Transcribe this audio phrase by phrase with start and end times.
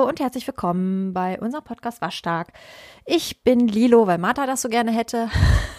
[0.00, 2.54] Hallo und herzlich willkommen bei unserem Podcast Waschtag.
[3.04, 5.28] Ich bin Lilo, weil Martha das so gerne hätte.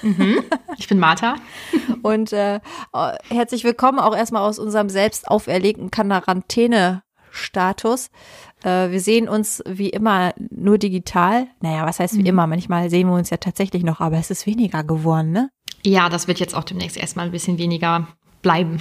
[0.04, 0.44] Mhm,
[0.78, 1.38] ich bin Martha.
[2.04, 2.60] und äh,
[3.30, 8.12] herzlich willkommen auch erstmal aus unserem selbst auferlegten Quarantäne-Status.
[8.64, 11.48] Äh, wir sehen uns wie immer nur digital.
[11.60, 12.28] Naja, was heißt wie mhm.
[12.28, 12.46] immer?
[12.46, 15.50] Manchmal sehen wir uns ja tatsächlich noch, aber es ist weniger geworden, ne?
[15.84, 18.08] Ja, das wird jetzt auch demnächst erstmal ein bisschen weniger
[18.42, 18.80] bleiben.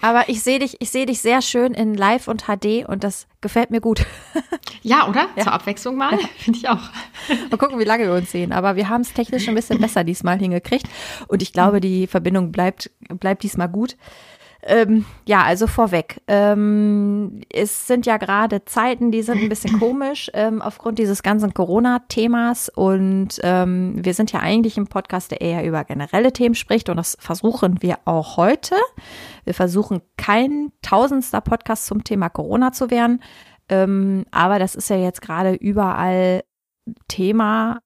[0.00, 3.26] Aber ich sehe dich, ich sehe dich sehr schön in Live und HD und das
[3.40, 4.04] gefällt mir gut.
[4.84, 5.28] Ja, oder?
[5.36, 5.44] Ja.
[5.44, 6.26] Zur Abwechslung mal, ja.
[6.38, 6.80] finde ich auch.
[7.50, 8.52] Mal gucken, wie lange wir uns sehen.
[8.52, 10.88] Aber wir haben es technisch ein bisschen besser diesmal hingekriegt
[11.28, 13.96] und ich glaube, die Verbindung bleibt, bleibt diesmal gut.
[14.64, 16.20] Ähm, ja, also vorweg.
[16.28, 21.52] Ähm, es sind ja gerade Zeiten, die sind ein bisschen komisch ähm, aufgrund dieses ganzen
[21.52, 22.68] Corona-Themas.
[22.68, 26.88] Und ähm, wir sind ja eigentlich im Podcast, der eher über generelle Themen spricht.
[26.88, 28.76] Und das versuchen wir auch heute.
[29.44, 33.20] Wir versuchen kein tausendster Podcast zum Thema Corona zu werden.
[33.68, 36.44] Ähm, aber das ist ja jetzt gerade überall
[37.08, 37.80] Thema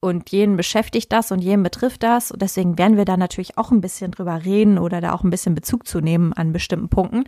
[0.00, 2.30] und jeden beschäftigt das und jeden betrifft das.
[2.30, 5.30] Und deswegen werden wir da natürlich auch ein bisschen drüber reden oder da auch ein
[5.30, 7.24] bisschen Bezug zu nehmen an bestimmten Punkten.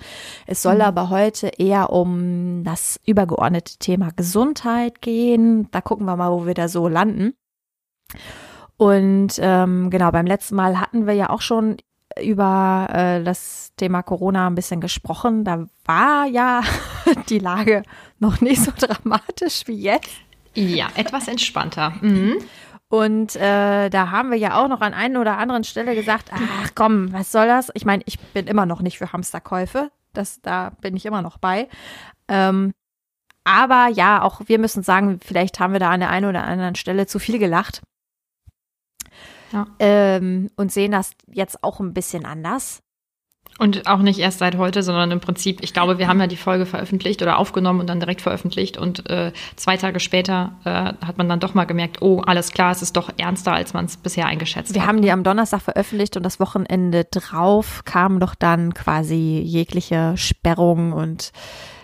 [0.46, 0.82] Es soll mhm.
[0.82, 5.68] aber heute eher um das übergeordnete Thema Gesundheit gehen.
[5.72, 7.34] Da gucken wir mal, wo wir da so landen.
[8.76, 11.76] Und ähm, genau, beim letzten Mal hatten wir ja auch schon
[12.20, 15.44] über äh, das Thema Corona ein bisschen gesprochen.
[15.44, 16.62] Da war ja
[17.28, 17.82] die Lage
[18.20, 20.08] noch nicht so dramatisch wie jetzt.
[20.54, 21.90] Ja, etwas entspannter.
[22.00, 22.38] Mhm.
[22.88, 26.70] Und äh, da haben wir ja auch noch an einer oder anderen Stelle gesagt, ach
[26.74, 27.70] komm, was soll das?
[27.74, 29.92] Ich meine, ich bin immer noch nicht für Hamsterkäufe.
[30.12, 31.68] Das, da bin ich immer noch bei.
[32.26, 32.72] Ähm,
[33.44, 36.74] aber ja, auch wir müssen sagen, vielleicht haben wir da an der einen oder anderen
[36.74, 37.82] Stelle zu viel gelacht.
[39.52, 39.66] Ja.
[39.78, 42.82] Ähm, und sehen das jetzt auch ein bisschen anders.
[43.60, 46.38] Und auch nicht erst seit heute, sondern im Prinzip, ich glaube, wir haben ja die
[46.38, 51.18] Folge veröffentlicht oder aufgenommen und dann direkt veröffentlicht und äh, zwei Tage später äh, hat
[51.18, 53.98] man dann doch mal gemerkt, oh, alles klar, es ist doch ernster, als man es
[53.98, 54.86] bisher eingeschätzt wir hat.
[54.86, 60.14] Wir haben die am Donnerstag veröffentlicht und das Wochenende drauf kam doch dann quasi jegliche
[60.16, 61.30] Sperrung und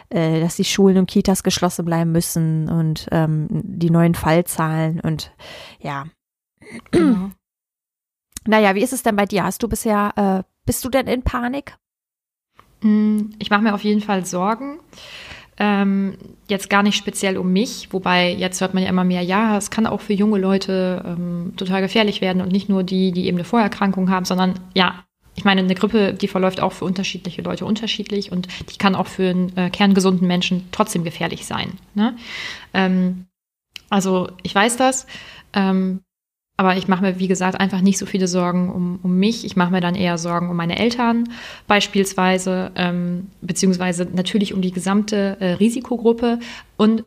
[0.08, 5.30] äh, dass die Schulen und Kitas geschlossen bleiben müssen und ähm, die neuen Fallzahlen und
[5.78, 6.06] ja.
[6.90, 7.32] Genau.
[8.48, 9.42] Naja, wie ist es denn bei dir?
[9.42, 11.76] Hast du bisher, äh, bist du denn in Panik?
[12.82, 14.80] Mm, ich mache mir auf jeden Fall Sorgen.
[15.58, 16.18] Ähm,
[16.48, 19.70] jetzt gar nicht speziell um mich, wobei jetzt hört man ja immer mehr, ja, es
[19.70, 23.38] kann auch für junge Leute ähm, total gefährlich werden und nicht nur die, die eben
[23.38, 27.64] eine Vorerkrankung haben, sondern ja, ich meine, eine Grippe, die verläuft auch für unterschiedliche Leute
[27.64, 31.78] unterschiedlich und die kann auch für einen äh, kerngesunden Menschen trotzdem gefährlich sein.
[31.94, 32.16] Ne?
[32.74, 33.26] Ähm,
[33.88, 35.06] also ich weiß das.
[35.52, 36.00] Ähm,
[36.56, 39.44] aber ich mache mir, wie gesagt, einfach nicht so viele Sorgen um, um mich.
[39.44, 41.28] Ich mache mir dann eher Sorgen um meine Eltern
[41.66, 46.38] beispielsweise, ähm, beziehungsweise natürlich um die gesamte äh, Risikogruppe.
[46.78, 47.04] Und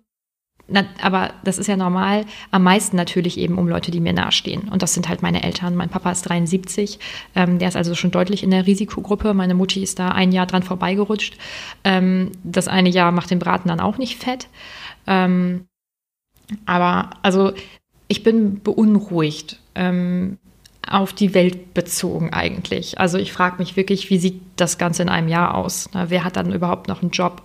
[0.72, 4.70] na, aber das ist ja normal, am meisten natürlich eben um Leute, die mir nahestehen.
[4.70, 5.76] Und das sind halt meine Eltern.
[5.76, 7.00] Mein Papa ist 73,
[7.36, 9.34] ähm, der ist also schon deutlich in der Risikogruppe.
[9.34, 11.38] Meine Mutti ist da ein Jahr dran vorbeigerutscht.
[11.84, 14.48] Ähm, das eine Jahr macht den Braten dann auch nicht fett.
[15.08, 15.66] Ähm,
[16.66, 17.54] aber also
[18.10, 20.38] ich bin beunruhigt ähm,
[20.86, 23.00] auf die Welt bezogen eigentlich.
[23.00, 25.90] Also ich frage mich wirklich, wie sieht das Ganze in einem Jahr aus?
[25.94, 27.44] Na, wer hat dann überhaupt noch einen Job?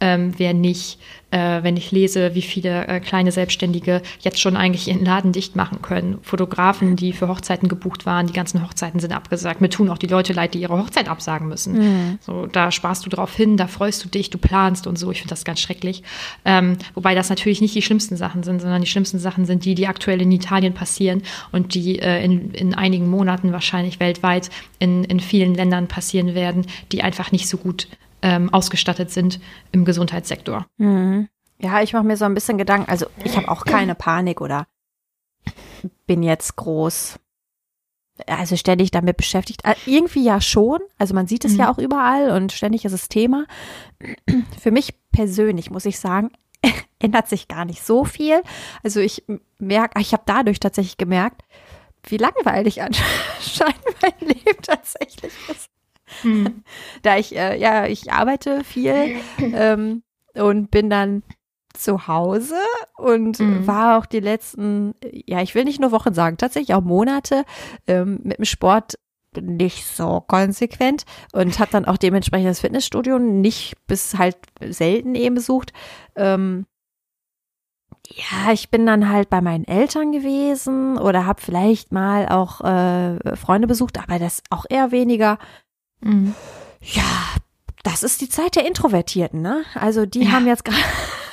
[0.00, 0.98] Ähm, wer nicht?
[1.30, 5.56] äh, wenn ich lese, wie viele äh, kleine Selbstständige jetzt schon eigentlich ihren Laden dicht
[5.56, 6.18] machen können.
[6.22, 9.60] Fotografen, die für Hochzeiten gebucht waren, die ganzen Hochzeiten sind abgesagt.
[9.60, 11.78] Mir tun auch die Leute leid, die ihre Hochzeit absagen müssen.
[11.78, 12.18] Mhm.
[12.20, 15.10] So, da sparst du drauf hin, da freust du dich, du planst und so.
[15.10, 16.02] Ich finde das ganz schrecklich.
[16.44, 19.74] Ähm, wobei das natürlich nicht die schlimmsten Sachen sind, sondern die schlimmsten Sachen sind die,
[19.74, 21.22] die aktuell in Italien passieren
[21.52, 24.48] und die äh, in, in einigen Monaten wahrscheinlich weltweit
[24.78, 27.88] in, in vielen Ländern passieren werden, die einfach nicht so gut
[28.22, 29.40] ähm, ausgestattet sind
[29.72, 30.66] im Gesundheitssektor.
[30.78, 31.28] Mhm.
[31.60, 32.90] Ja, ich mache mir so ein bisschen Gedanken.
[32.90, 34.66] Also ich habe auch keine Panik oder
[36.06, 37.18] bin jetzt groß.
[38.26, 39.64] Also ständig damit beschäftigt.
[39.64, 40.80] Äh, irgendwie ja schon.
[40.98, 41.58] Also man sieht es mhm.
[41.58, 43.46] ja auch überall und ständig ist es Thema.
[44.60, 46.30] Für mich persönlich muss ich sagen,
[46.98, 48.42] ändert sich gar nicht so viel.
[48.82, 49.24] Also ich
[49.58, 51.42] merke, ich habe dadurch tatsächlich gemerkt,
[52.08, 55.70] wie langweilig anscheinend mein Leben tatsächlich ist.
[56.22, 56.62] Hm.
[57.02, 60.02] Da ich, äh, ja, ich arbeite viel ähm,
[60.34, 61.22] und bin dann
[61.74, 62.56] zu Hause
[62.96, 63.66] und mhm.
[63.66, 64.94] war auch die letzten,
[65.26, 67.44] ja, ich will nicht nur Wochen sagen, tatsächlich auch Monate
[67.86, 68.98] ähm, mit dem Sport
[69.40, 75.36] nicht so konsequent und hat dann auch dementsprechend das Fitnessstudio nicht bis halt selten eben
[75.36, 75.72] besucht.
[76.16, 76.66] Ähm,
[78.08, 83.36] ja, ich bin dann halt bei meinen Eltern gewesen oder habe vielleicht mal auch äh,
[83.36, 85.38] Freunde besucht, aber das auch eher weniger.
[86.00, 86.34] Mhm.
[86.82, 87.02] Ja,
[87.84, 89.64] Das ist die Zeit der Introvertierten, ne?
[89.74, 90.32] Also die ja.
[90.32, 90.82] haben jetzt gerade.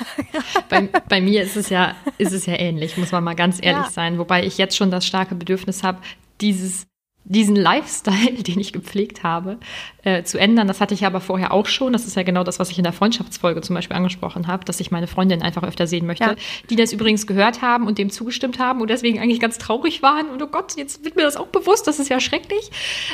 [0.70, 3.86] bei, bei, mir ist es ja, ist es ja ähnlich, muss man mal ganz ehrlich
[3.86, 3.92] ja.
[3.92, 4.20] sein.
[4.20, 6.00] Wobei ich jetzt schon das starke Bedürfnis habe,
[6.42, 6.88] dieses
[7.26, 9.58] diesen Lifestyle, den ich gepflegt habe,
[10.04, 10.68] äh, zu ändern.
[10.68, 11.92] Das hatte ich aber vorher auch schon.
[11.94, 14.80] Das ist ja genau das, was ich in der Freundschaftsfolge zum Beispiel angesprochen habe, dass
[14.80, 16.36] ich meine Freundin einfach öfter sehen möchte, ja.
[16.70, 20.30] die das übrigens gehört haben und dem zugestimmt haben und deswegen eigentlich ganz traurig waren.
[20.30, 22.70] Und oh Gott, jetzt wird mir das auch bewusst, das ist ja schrecklich.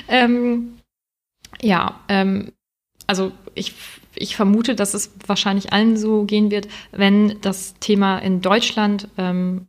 [0.07, 0.77] Ähm,
[1.61, 2.51] ja, ähm,
[3.07, 3.73] also ich,
[4.15, 9.67] ich vermute, dass es wahrscheinlich allen so gehen wird, wenn das Thema in Deutschland ähm,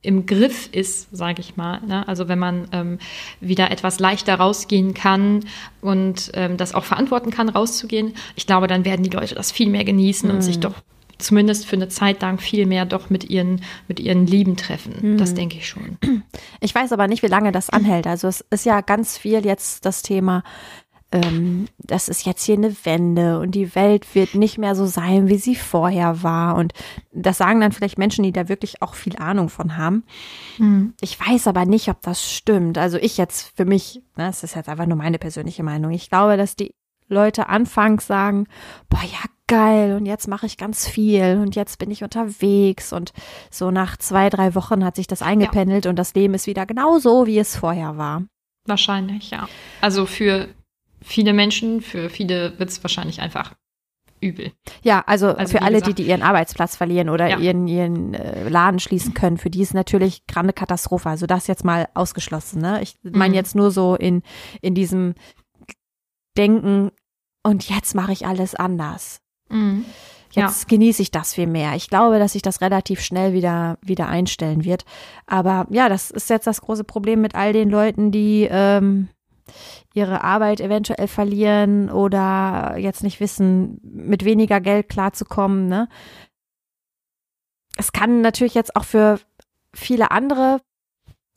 [0.00, 1.80] im Griff ist, sage ich mal.
[1.80, 2.06] Ne?
[2.06, 2.98] Also wenn man ähm,
[3.40, 5.44] wieder etwas leichter rausgehen kann
[5.80, 9.68] und ähm, das auch verantworten kann, rauszugehen, ich glaube, dann werden die Leute das viel
[9.68, 10.36] mehr genießen mhm.
[10.36, 10.74] und sich doch
[11.18, 14.94] zumindest für eine Zeit lang viel mehr doch mit ihren, mit ihren Lieben treffen.
[15.14, 15.18] Mhm.
[15.18, 15.98] Das denke ich schon.
[16.60, 18.06] Ich weiß aber nicht, wie lange das anhält.
[18.06, 20.44] Also es ist ja ganz viel jetzt das Thema
[21.10, 25.28] ähm, das ist jetzt hier eine Wende und die Welt wird nicht mehr so sein,
[25.28, 26.56] wie sie vorher war.
[26.56, 26.74] Und
[27.12, 30.04] das sagen dann vielleicht Menschen, die da wirklich auch viel Ahnung von haben.
[30.58, 30.94] Mhm.
[31.00, 32.76] Ich weiß aber nicht, ob das stimmt.
[32.76, 35.92] Also ich jetzt für mich, ne, das ist jetzt einfach nur meine persönliche Meinung.
[35.92, 36.74] Ich glaube, dass die
[37.08, 38.46] Leute anfangs sagen,
[38.90, 43.14] boah, ja, geil, und jetzt mache ich ganz viel und jetzt bin ich unterwegs und
[43.50, 45.90] so nach zwei, drei Wochen hat sich das eingependelt ja.
[45.90, 48.24] und das Leben ist wieder genau so, wie es vorher war.
[48.66, 49.48] Wahrscheinlich, ja.
[49.80, 50.48] Also für
[51.02, 53.54] viele Menschen, für viele wird es wahrscheinlich einfach
[54.20, 54.52] übel.
[54.82, 57.38] Ja, also, also für alle, gesagt, die, die ihren Arbeitsplatz verlieren oder ja.
[57.38, 61.08] ihren, ihren äh, Laden schließen können, für die ist natürlich gerade Katastrophe.
[61.08, 62.60] Also das jetzt mal ausgeschlossen.
[62.60, 62.82] Ne?
[62.82, 63.34] Ich meine mhm.
[63.34, 64.22] jetzt nur so in,
[64.60, 65.14] in diesem
[66.36, 66.90] Denken,
[67.42, 69.20] und jetzt mache ich alles anders.
[69.48, 69.84] Mhm.
[70.30, 70.68] Jetzt ja.
[70.68, 71.74] genieße ich das viel mehr.
[71.74, 74.84] Ich glaube, dass sich das relativ schnell wieder, wieder einstellen wird.
[75.26, 79.08] Aber ja, das ist jetzt das große Problem mit all den Leuten, die ähm,
[79.94, 85.68] ihre Arbeit eventuell verlieren oder jetzt nicht wissen, mit weniger Geld klarzukommen.
[85.68, 85.88] Ne?
[87.76, 89.18] Es kann natürlich jetzt auch für
[89.74, 90.60] viele andere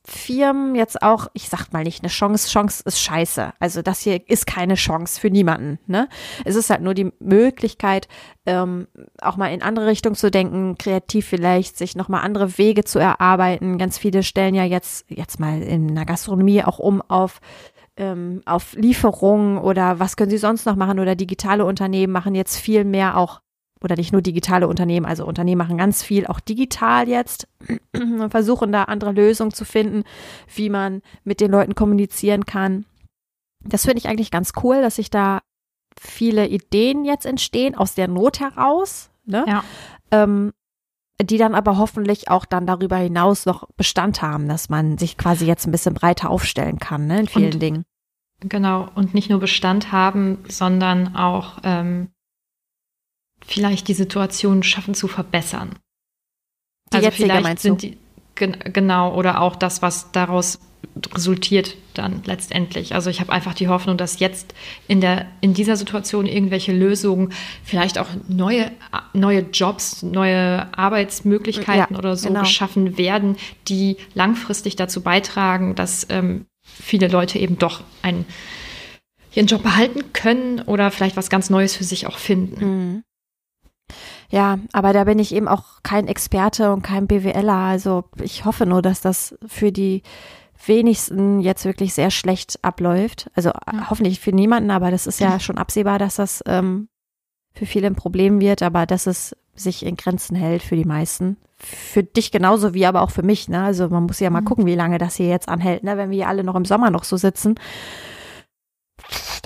[0.03, 3.53] Firmen jetzt auch, ich sag mal nicht eine Chance, Chance ist scheiße.
[3.59, 5.77] Also das hier ist keine Chance für niemanden.
[5.85, 6.09] Ne?
[6.43, 8.07] Es ist halt nur die Möglichkeit,
[8.47, 8.87] ähm,
[9.21, 13.77] auch mal in andere Richtungen zu denken, kreativ vielleicht, sich nochmal andere Wege zu erarbeiten.
[13.77, 17.39] Ganz viele stellen ja jetzt, jetzt mal in der Gastronomie auch um auf
[17.97, 22.57] ähm, auf Lieferungen oder was können sie sonst noch machen oder digitale Unternehmen machen jetzt
[22.57, 23.41] viel mehr auch
[23.83, 27.47] oder nicht nur digitale Unternehmen, also Unternehmen machen ganz viel auch digital jetzt
[27.93, 30.03] und versuchen da andere Lösungen zu finden,
[30.53, 32.85] wie man mit den Leuten kommunizieren kann.
[33.63, 35.41] Das finde ich eigentlich ganz cool, dass sich da
[35.99, 39.45] viele Ideen jetzt entstehen aus der Not heraus, ne?
[39.47, 39.63] Ja.
[40.11, 40.53] Ähm,
[41.23, 45.45] die dann aber hoffentlich auch dann darüber hinaus noch Bestand haben, dass man sich quasi
[45.45, 47.85] jetzt ein bisschen breiter aufstellen kann, ne, in vielen und, Dingen.
[48.41, 52.09] Genau, und nicht nur Bestand haben, sondern auch ähm,
[53.45, 55.77] vielleicht die Situation schaffen zu verbessern.
[56.91, 57.97] Die also vielleicht sind die,
[58.35, 60.59] genau, oder auch das, was daraus
[61.13, 62.93] resultiert dann letztendlich.
[62.95, 64.53] Also ich habe einfach die Hoffnung, dass jetzt
[64.87, 67.31] in der in dieser Situation irgendwelche Lösungen,
[67.63, 68.71] vielleicht auch neue
[69.13, 72.41] neue Jobs, neue Arbeitsmöglichkeiten ja, oder so genau.
[72.41, 73.37] geschaffen werden,
[73.67, 78.25] die langfristig dazu beitragen, dass ähm, viele Leute eben doch einen
[79.33, 82.65] ihren Job behalten können oder vielleicht was ganz Neues für sich auch finden.
[82.65, 83.03] Mhm.
[84.29, 87.53] Ja, aber da bin ich eben auch kein Experte und kein BWLer.
[87.53, 90.03] Also ich hoffe nur, dass das für die
[90.67, 93.29] wenigsten jetzt wirklich sehr schlecht abläuft.
[93.35, 93.89] Also ja.
[93.89, 96.87] hoffentlich für niemanden, aber das ist ja schon absehbar, dass das ähm,
[97.53, 101.37] für viele ein Problem wird, aber dass es sich in Grenzen hält für die meisten.
[101.57, 103.47] Für dich genauso wie aber auch für mich.
[103.49, 103.61] Ne?
[103.61, 104.45] Also man muss ja mal mhm.
[104.45, 105.83] gucken, wie lange das hier jetzt anhält.
[105.83, 105.97] Ne?
[105.97, 107.55] Wenn wir alle noch im Sommer noch so sitzen,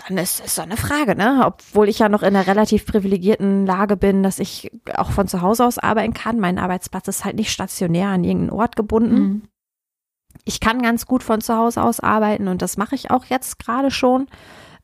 [0.07, 1.43] dann ist es so eine Frage, ne?
[1.45, 5.41] Obwohl ich ja noch in einer relativ privilegierten Lage bin, dass ich auch von zu
[5.41, 6.39] Hause aus arbeiten kann.
[6.39, 9.15] Mein Arbeitsplatz ist halt nicht stationär an irgendeinen Ort gebunden.
[9.15, 9.41] Mhm.
[10.45, 13.59] Ich kann ganz gut von zu Hause aus arbeiten und das mache ich auch jetzt
[13.59, 14.27] gerade schon.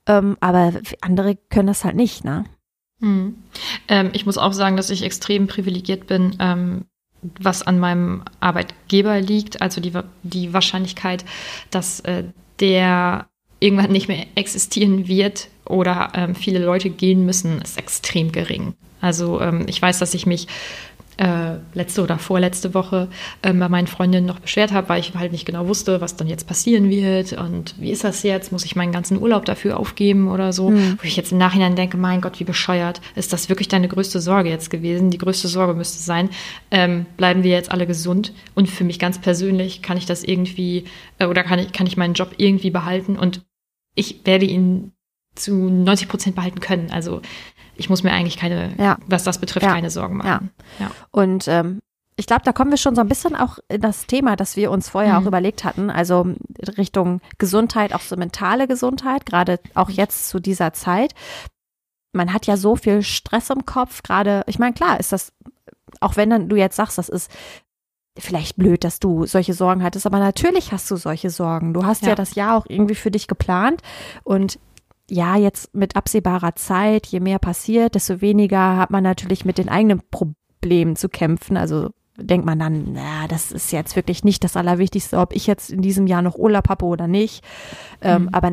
[0.07, 2.45] Ähm, aber andere können das halt nicht, ne?
[2.99, 3.35] Mhm.
[3.87, 6.85] Ähm, ich muss auch sagen, dass ich extrem privilegiert bin, ähm,
[7.39, 9.61] was an meinem Arbeitgeber liegt.
[9.61, 11.25] Also die, die Wahrscheinlichkeit,
[11.69, 12.23] dass äh,
[12.59, 13.27] der
[13.59, 18.73] irgendwann nicht mehr existieren wird oder ähm, viele Leute gehen müssen, ist extrem gering.
[19.01, 20.47] Also ähm, ich weiß, dass ich mich
[21.21, 23.07] äh, letzte oder vorletzte Woche
[23.43, 26.27] äh, bei meinen Freundinnen noch beschwert habe, weil ich halt nicht genau wusste, was dann
[26.27, 28.51] jetzt passieren wird und wie ist das jetzt?
[28.51, 30.71] Muss ich meinen ganzen Urlaub dafür aufgeben oder so?
[30.71, 30.97] Mhm.
[30.99, 33.01] Wo ich jetzt im Nachhinein denke, mein Gott, wie bescheuert.
[33.15, 35.11] Ist das wirklich deine größte Sorge jetzt gewesen?
[35.11, 36.29] Die größte Sorge müsste sein,
[36.71, 38.33] ähm, bleiben wir jetzt alle gesund?
[38.55, 40.85] Und für mich ganz persönlich kann ich das irgendwie
[41.19, 43.41] äh, oder kann ich, kann ich meinen Job irgendwie behalten und
[43.93, 44.91] ich werde ihn
[45.35, 46.89] zu 90 Prozent behalten können.
[46.89, 47.21] Also
[47.81, 48.97] ich muss mir eigentlich keine, Ja.
[49.07, 49.73] was das betrifft, Ja.
[49.73, 50.51] keine Sorgen machen.
[50.79, 50.91] Ja.
[51.11, 51.81] Und ähm,
[52.15, 54.69] ich glaube, da kommen wir schon so ein bisschen auch in das Thema, das wir
[54.71, 55.23] uns vorher Mhm.
[55.23, 56.27] auch überlegt hatten, also
[56.77, 61.13] Richtung Gesundheit, auch so mentale Gesundheit, gerade auch jetzt zu dieser Zeit.
[62.13, 65.31] Man hat ja so viel Stress im Kopf, gerade, ich meine, klar ist das,
[65.99, 67.31] auch wenn dann du jetzt sagst, das ist
[68.19, 71.73] vielleicht blöd, dass du solche Sorgen hattest, aber natürlich hast du solche Sorgen.
[71.73, 72.15] Du hast ja, Ja.
[72.15, 73.81] das Jahr auch irgendwie für dich geplant
[74.23, 74.59] und
[75.11, 79.67] ja, jetzt mit absehbarer Zeit, je mehr passiert, desto weniger hat man natürlich mit den
[79.67, 81.57] eigenen Problemen zu kämpfen.
[81.57, 85.69] Also denkt man dann, na, das ist jetzt wirklich nicht das Allerwichtigste, ob ich jetzt
[85.69, 87.43] in diesem Jahr noch Urlaub habe oder nicht.
[88.01, 88.29] Ähm, Mhm.
[88.31, 88.51] aber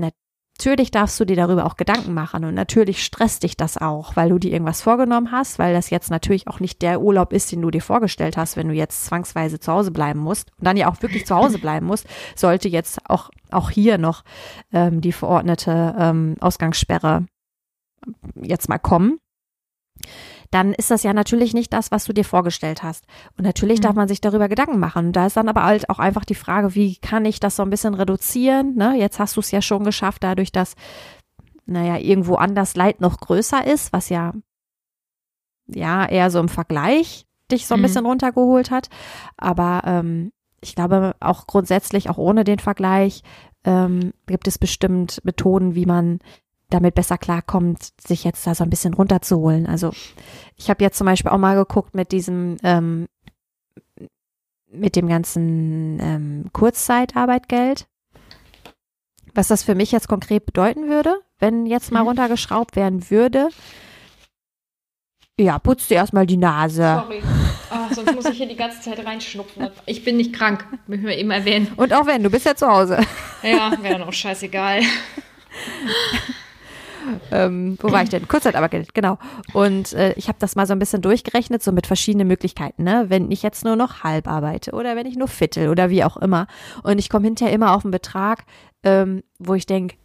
[0.58, 4.30] natürlich darfst du dir darüber auch Gedanken machen und natürlich stresst dich das auch, weil
[4.30, 7.62] du dir irgendwas vorgenommen hast, weil das jetzt natürlich auch nicht der Urlaub ist, den
[7.62, 10.90] du dir vorgestellt hast, wenn du jetzt zwangsweise zu Hause bleiben musst und dann ja
[10.90, 14.24] auch wirklich zu Hause bleiben musst, sollte jetzt auch, auch hier noch
[14.72, 17.26] ähm, die verordnete ähm, Ausgangssperre
[18.34, 19.20] jetzt mal kommen.
[20.50, 23.04] Dann ist das ja natürlich nicht das, was du dir vorgestellt hast.
[23.36, 23.82] Und natürlich Mhm.
[23.82, 25.08] darf man sich darüber Gedanken machen.
[25.08, 27.62] Und da ist dann aber halt auch einfach die Frage, wie kann ich das so
[27.62, 28.74] ein bisschen reduzieren?
[28.74, 28.94] Ne?
[28.96, 30.74] Jetzt hast du es ja schon geschafft, dadurch, dass,
[31.66, 34.32] naja, irgendwo anders Leid noch größer ist, was ja,
[35.66, 37.82] ja, eher so im Vergleich dich so ein Mhm.
[37.82, 38.88] bisschen runtergeholt hat.
[39.36, 43.22] Aber ähm, ich glaube auch grundsätzlich, auch ohne den Vergleich,
[43.64, 46.20] ähm, gibt es bestimmt Methoden, wie man
[46.70, 49.66] damit besser klarkommt, sich jetzt da so ein bisschen runterzuholen.
[49.66, 49.90] Also
[50.56, 53.08] ich habe jetzt zum Beispiel auch mal geguckt mit diesem, ähm,
[54.70, 57.86] mit dem ganzen ähm, Kurzzeitarbeitgeld,
[59.34, 62.08] was das für mich jetzt konkret bedeuten würde, wenn jetzt mal Mhm.
[62.08, 63.48] runtergeschraubt werden würde.
[65.40, 66.82] Ja, putz dir erstmal die Nase.
[67.02, 67.22] Sorry.
[67.70, 69.68] Ah, sonst muss ich hier die ganze Zeit reinschnupfen.
[69.86, 71.72] Ich bin nicht krank, müssen wir eben erwähnen.
[71.76, 72.98] Und auch wenn, du bist ja zu Hause.
[73.42, 74.80] Ja, wäre dann auch scheißegal.
[77.30, 78.28] ähm, wo war ich denn?
[78.28, 79.18] Kurzzeitarbeitgeld, genau.
[79.52, 83.06] Und äh, ich habe das mal so ein bisschen durchgerechnet, so mit verschiedenen Möglichkeiten, ne?
[83.08, 86.16] Wenn ich jetzt nur noch halb arbeite oder wenn ich nur Viertel oder wie auch
[86.16, 86.46] immer.
[86.82, 88.44] Und ich komme hinterher immer auf einen Betrag,
[88.82, 89.96] ähm, wo ich denke,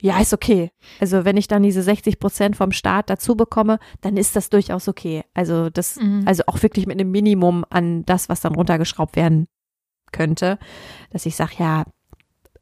[0.00, 0.72] ja, ist okay.
[1.00, 4.88] Also wenn ich dann diese 60 Prozent vom Staat dazu bekomme, dann ist das durchaus
[4.88, 5.22] okay.
[5.32, 6.24] Also das, Mhm.
[6.26, 9.46] also auch wirklich mit einem Minimum an das, was dann runtergeschraubt werden
[10.10, 10.58] könnte,
[11.10, 11.84] dass ich sage, ja,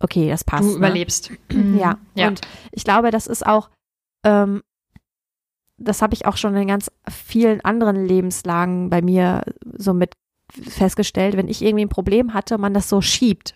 [0.01, 0.65] okay, das passt.
[0.65, 0.77] Du ne?
[0.77, 1.31] überlebst.
[1.79, 2.29] Ja, ja.
[2.29, 2.43] und
[2.73, 3.71] ich glaube, das ist auch,
[4.25, 4.63] ähm,
[5.79, 9.43] das habe ich auch schon in ganz vielen anderen Lebenslagen bei mir
[9.77, 10.15] so mit
[10.51, 13.55] festgestellt, wenn ich irgendwie ein Problem hatte, man das so schiebt.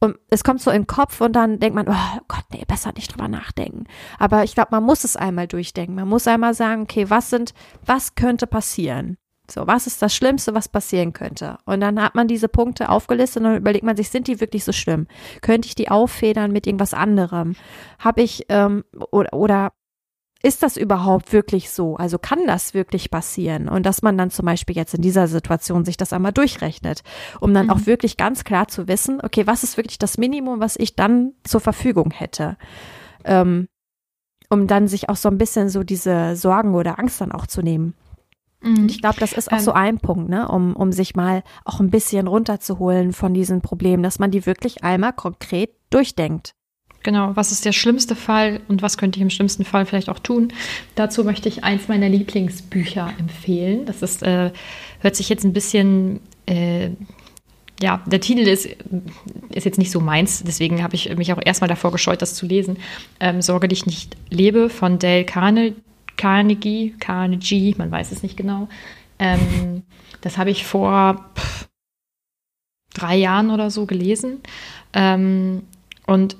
[0.00, 2.92] Und es kommt so in den Kopf und dann denkt man, oh Gott, nee, besser
[2.94, 3.84] nicht drüber nachdenken.
[4.18, 5.96] Aber ich glaube, man muss es einmal durchdenken.
[5.96, 7.52] Man muss einmal sagen, okay, was sind,
[7.84, 9.18] was könnte passieren?
[9.50, 11.58] So, was ist das Schlimmste, was passieren könnte?
[11.64, 14.64] Und dann hat man diese Punkte aufgelistet und dann überlegt man sich, sind die wirklich
[14.64, 15.06] so schlimm?
[15.40, 17.54] Könnte ich die auffedern mit irgendwas anderem?
[17.98, 19.72] Habe ich, ähm, oder, oder
[20.42, 21.96] ist das überhaupt wirklich so?
[21.96, 23.68] Also kann das wirklich passieren?
[23.68, 27.02] Und dass man dann zum Beispiel jetzt in dieser Situation sich das einmal durchrechnet,
[27.40, 27.72] um dann Mhm.
[27.72, 31.32] auch wirklich ganz klar zu wissen, okay, was ist wirklich das Minimum, was ich dann
[31.42, 32.56] zur Verfügung hätte?
[33.24, 33.66] Ähm,
[34.50, 37.60] um dann sich auch so ein bisschen so diese Sorgen oder Angst dann auch zu
[37.62, 37.94] nehmen.
[38.60, 38.78] Mhm.
[38.78, 39.64] Und ich glaube, das ist auch Ähm.
[39.64, 44.02] so ein Punkt, ne, um, um sich mal auch ein bisschen runterzuholen von diesen Problemen,
[44.02, 46.52] dass man die wirklich einmal konkret durchdenkt.
[47.04, 50.18] Genau, was ist der schlimmste Fall und was könnte ich im schlimmsten Fall vielleicht auch
[50.18, 50.52] tun?
[50.96, 53.86] Dazu möchte ich eins meiner Lieblingsbücher empfehlen.
[53.86, 54.50] Das ist, äh,
[55.00, 56.90] hört sich jetzt ein bisschen, äh,
[57.80, 58.66] ja, der Titel ist,
[59.50, 62.46] ist jetzt nicht so meins, deswegen habe ich mich auch erstmal davor gescheut, das zu
[62.46, 62.78] lesen.
[63.20, 65.76] Ähm, Sorge dich nicht lebe von Dale Carne
[66.18, 68.68] Carnegie, Carnegie, man weiß es nicht genau.
[69.18, 69.84] Ähm,
[70.20, 71.68] das habe ich vor pff,
[72.92, 74.40] drei Jahren oder so gelesen.
[74.92, 75.62] Ähm,
[76.06, 76.36] und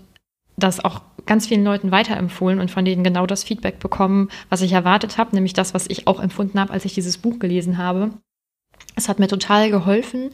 [0.56, 4.72] das auch ganz vielen Leuten weiterempfohlen und von denen genau das Feedback bekommen, was ich
[4.72, 8.10] erwartet habe, nämlich das, was ich auch empfunden habe, als ich dieses Buch gelesen habe.
[8.96, 10.30] Es hat mir total geholfen,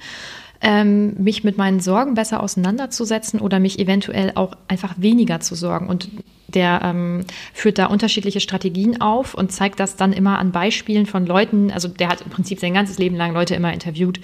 [0.65, 5.89] ähm, mich mit meinen Sorgen besser auseinanderzusetzen oder mich eventuell auch einfach weniger zu sorgen.
[5.89, 6.09] Und
[6.49, 11.27] der ähm, führt da unterschiedliche Strategien auf und zeigt das dann immer an Beispielen von
[11.27, 11.71] Leuten.
[11.71, 14.21] Also der hat im Prinzip sein ganzes Leben lang Leute immer interviewt,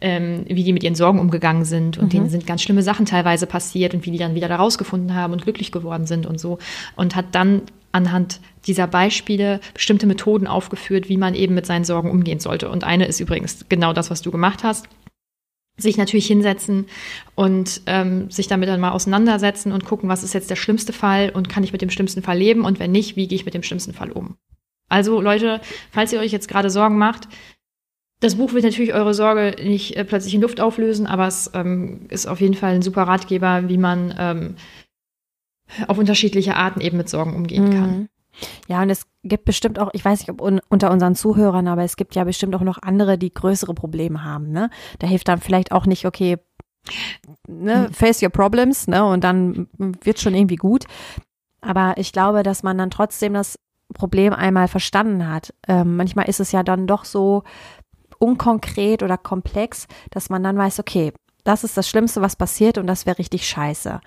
[0.00, 1.98] ähm, wie die mit ihren Sorgen umgegangen sind.
[1.98, 5.14] Und denen sind ganz schlimme Sachen teilweise passiert und wie die dann wieder da rausgefunden
[5.16, 6.58] haben und glücklich geworden sind und so.
[6.94, 12.10] Und hat dann anhand dieser Beispiele bestimmte Methoden aufgeführt, wie man eben mit seinen Sorgen
[12.10, 12.70] umgehen sollte.
[12.70, 14.86] Und eine ist übrigens genau das, was du gemacht hast
[15.80, 16.86] sich natürlich hinsetzen
[17.34, 21.30] und ähm, sich damit dann mal auseinandersetzen und gucken, was ist jetzt der schlimmste Fall
[21.30, 23.54] und kann ich mit dem schlimmsten Fall leben und wenn nicht, wie gehe ich mit
[23.54, 24.36] dem schlimmsten Fall um.
[24.88, 25.60] Also Leute,
[25.90, 27.28] falls ihr euch jetzt gerade Sorgen macht,
[28.20, 32.06] das Buch wird natürlich eure Sorge nicht äh, plötzlich in Luft auflösen, aber es ähm,
[32.10, 34.54] ist auf jeden Fall ein super Ratgeber, wie man ähm,
[35.86, 38.08] auf unterschiedliche Arten eben mit Sorgen umgehen kann.
[38.68, 41.82] Ja, und es gibt bestimmt auch, ich weiß nicht, ob un unter unseren Zuhörern, aber
[41.84, 44.50] es gibt ja bestimmt auch noch andere, die größere Probleme haben.
[44.50, 44.70] Ne?
[44.98, 46.38] Da hilft dann vielleicht auch nicht, okay,
[47.48, 47.92] ne, Mhm.
[47.92, 50.84] face your problems, ne, und dann wird schon irgendwie gut.
[51.60, 53.58] Aber ich glaube, dass man dann trotzdem das
[53.92, 55.52] Problem einmal verstanden hat.
[55.68, 57.42] Ähm, manchmal ist es ja dann doch so
[58.18, 61.12] unkonkret oder komplex, dass man dann weiß, okay,
[61.44, 64.00] das ist das Schlimmste, was passiert und das wäre richtig scheiße.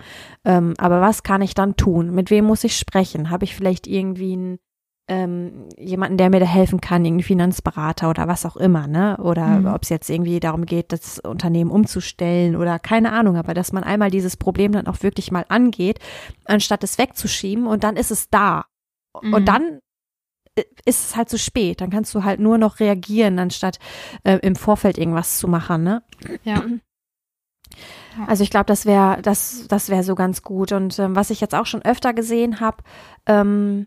[0.44, 2.14] Ähm, aber was kann ich dann tun?
[2.14, 3.30] Mit wem muss ich sprechen?
[3.30, 4.58] Habe ich vielleicht irgendwie einen
[5.06, 9.18] ähm, jemanden, der mir da helfen kann, irgendwie Finanzberater oder was auch immer, ne?
[9.18, 9.66] Oder Mhm.
[9.66, 13.84] ob es jetzt irgendwie darum geht, das Unternehmen umzustellen oder keine Ahnung, aber dass man
[13.84, 15.98] einmal dieses Problem dann auch wirklich mal angeht,
[16.46, 18.64] anstatt es wegzuschieben und dann ist es da.
[19.20, 19.34] Mhm.
[19.34, 19.80] Und dann
[20.54, 21.82] äh, ist es halt zu spät.
[21.82, 23.78] Dann kannst du halt nur noch reagieren, anstatt
[24.22, 26.02] äh, im Vorfeld irgendwas zu machen, ne?
[26.44, 26.62] Ja.
[28.26, 30.72] Also ich glaube, das wäre das das wäre so ganz gut.
[30.72, 32.78] Und ähm, was ich jetzt auch schon öfter gesehen habe,
[33.26, 33.86] ähm,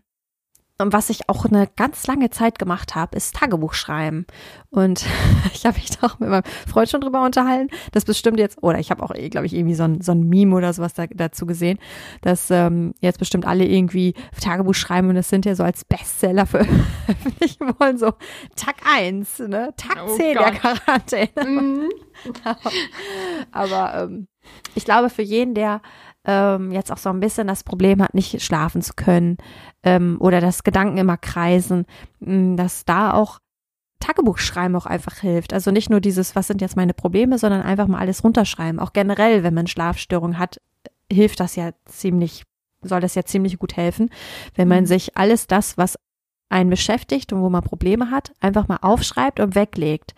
[0.80, 4.26] was ich auch eine ganz lange Zeit gemacht habe, ist Tagebuch schreiben.
[4.70, 5.04] Und
[5.52, 7.68] ich habe mich auch mit meinem Freund schon drüber unterhalten.
[7.92, 10.54] Das bestimmt jetzt, oder ich habe auch, glaube ich, irgendwie so ein, so ein Meme
[10.54, 11.78] oder sowas da, dazu gesehen,
[12.22, 16.46] dass ähm, jetzt bestimmt alle irgendwie Tagebuch schreiben und das sind ja so als Bestseller
[16.46, 17.98] veröffentlichen wollen.
[17.98, 18.12] So
[18.54, 19.74] Tag 1, ne?
[19.76, 20.54] Tag Oh 10 der Gott.
[20.60, 21.44] Quarantäne.
[21.44, 21.88] Mhm.
[23.52, 24.28] Aber ähm,
[24.74, 25.82] ich glaube, für jeden, der
[26.24, 29.38] ähm, jetzt auch so ein bisschen das Problem hat, nicht schlafen zu können
[29.82, 31.86] ähm, oder dass Gedanken immer kreisen,
[32.20, 33.38] mh, dass da auch
[34.00, 35.52] Tagebuchschreiben auch einfach hilft.
[35.52, 38.78] Also nicht nur dieses, was sind jetzt meine Probleme, sondern einfach mal alles runterschreiben.
[38.78, 40.60] Auch generell, wenn man Schlafstörungen hat,
[41.10, 42.44] hilft das ja ziemlich,
[42.82, 44.10] soll das ja ziemlich gut helfen,
[44.54, 44.86] wenn man Mhm.
[44.86, 45.98] sich alles das, was
[46.48, 50.14] einen beschäftigt und wo man Probleme hat, einfach mal aufschreibt und weglegt.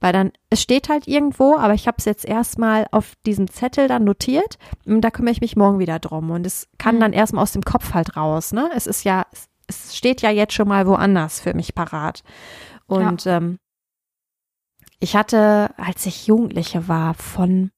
[0.00, 3.86] Weil dann, es steht halt irgendwo, aber ich habe es jetzt erstmal auf diesem Zettel
[3.86, 6.30] dann notiert und da kümmere ich mich morgen wieder drum.
[6.30, 7.00] Und es kann Mhm.
[7.00, 8.70] dann erstmal aus dem Kopf halt raus, ne?
[8.74, 9.26] Es ist ja,
[9.68, 12.22] es- steht ja jetzt schon mal woanders für mich parat.
[12.86, 13.58] Und ähm,
[14.98, 17.70] ich hatte, als ich Jugendliche war, von,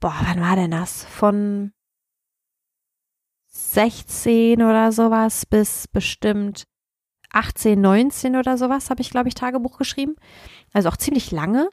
[0.00, 1.04] boah, wann war denn das?
[1.04, 1.72] Von
[3.48, 6.64] 16 oder sowas bis bestimmt
[7.32, 10.14] 18, 19 oder sowas habe ich, glaube ich, Tagebuch geschrieben.
[10.72, 11.68] Also auch ziemlich lange.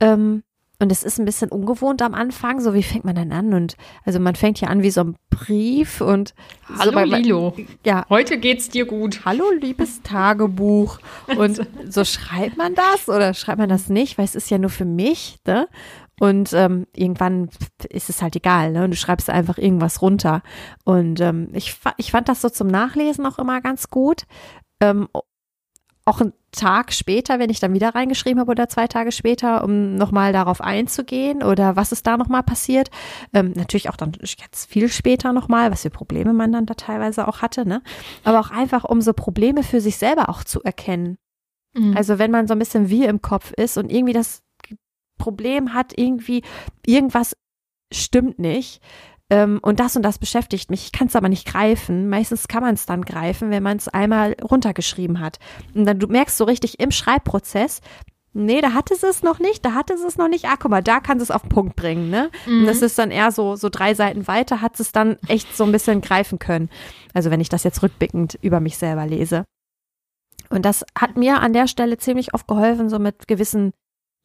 [0.00, 0.42] Ähm,
[0.80, 2.60] und es ist ein bisschen ungewohnt am Anfang.
[2.60, 3.52] So, wie fängt man denn an?
[3.52, 6.34] Und also man fängt ja an wie so ein Brief und
[6.68, 7.52] so Hallo bei- Lilo,
[7.84, 9.24] ja, heute geht's dir gut.
[9.24, 11.00] Hallo, liebes Tagebuch.
[11.36, 14.70] Und so schreibt man das oder schreibt man das nicht, weil es ist ja nur
[14.70, 15.68] für mich, ne?
[16.20, 17.48] Und ähm, irgendwann
[17.90, 18.84] ist es halt egal, ne?
[18.84, 20.42] Und du schreibst einfach irgendwas runter.
[20.84, 24.22] Und ähm, ich, fa- ich fand das so zum Nachlesen auch immer ganz gut.
[24.80, 25.08] Ähm,
[26.08, 29.94] auch einen Tag später, wenn ich dann wieder reingeschrieben habe oder zwei Tage später, um
[29.96, 32.88] nochmal darauf einzugehen oder was ist da nochmal passiert.
[33.34, 37.28] Ähm, natürlich auch dann jetzt viel später nochmal, was für Probleme man dann da teilweise
[37.28, 37.82] auch hatte, ne?
[38.24, 41.18] Aber auch einfach, um so Probleme für sich selber auch zu erkennen.
[41.74, 41.94] Mhm.
[41.94, 44.42] Also wenn man so ein bisschen wie im Kopf ist und irgendwie das
[45.18, 46.42] Problem hat, irgendwie
[46.86, 47.36] irgendwas
[47.92, 48.80] stimmt nicht
[49.30, 52.08] ähm, und das und das beschäftigt mich, ich kann es aber nicht greifen.
[52.08, 55.38] Meistens kann man es dann greifen, wenn man es einmal runtergeschrieben hat.
[55.74, 57.80] Und dann du merkst so richtig im Schreibprozess,
[58.32, 60.46] nee, da hatte sie es noch nicht, da hatte sie es noch nicht.
[60.46, 62.30] Ah, guck mal, da kann sie es auf den Punkt bringen, ne?
[62.46, 65.54] Und das ist dann eher so, so drei Seiten weiter, hat sie es dann echt
[65.56, 66.70] so ein bisschen greifen können.
[67.12, 69.44] Also wenn ich das jetzt rückblickend über mich selber lese.
[70.50, 73.72] Und das hat mir an der Stelle ziemlich oft geholfen, so mit gewissen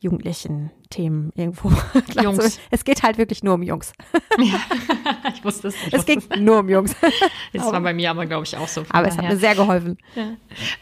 [0.04, 1.72] jugendlichen Themen irgendwo.
[2.22, 2.60] Jungs.
[2.70, 3.94] Es geht halt wirklich nur um Jungs.
[4.38, 4.60] ja.
[5.34, 5.94] ich wusste es nicht.
[5.94, 6.96] Es ging nur um Jungs.
[7.54, 8.84] Das war bei mir aber, glaube ich, auch so.
[8.90, 9.34] Aber es hat daher.
[9.34, 9.98] mir sehr geholfen.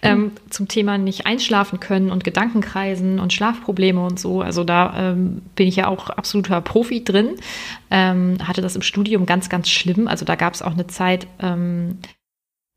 [0.01, 4.41] ähm, zum Thema nicht einschlafen können und Gedankenkreisen und Schlafprobleme und so.
[4.41, 7.35] Also da ähm, bin ich ja auch absoluter Profi drin.
[7.91, 10.07] Ähm, hatte das im Studium ganz, ganz schlimm.
[10.07, 11.99] Also da gab es auch eine Zeit, ähm,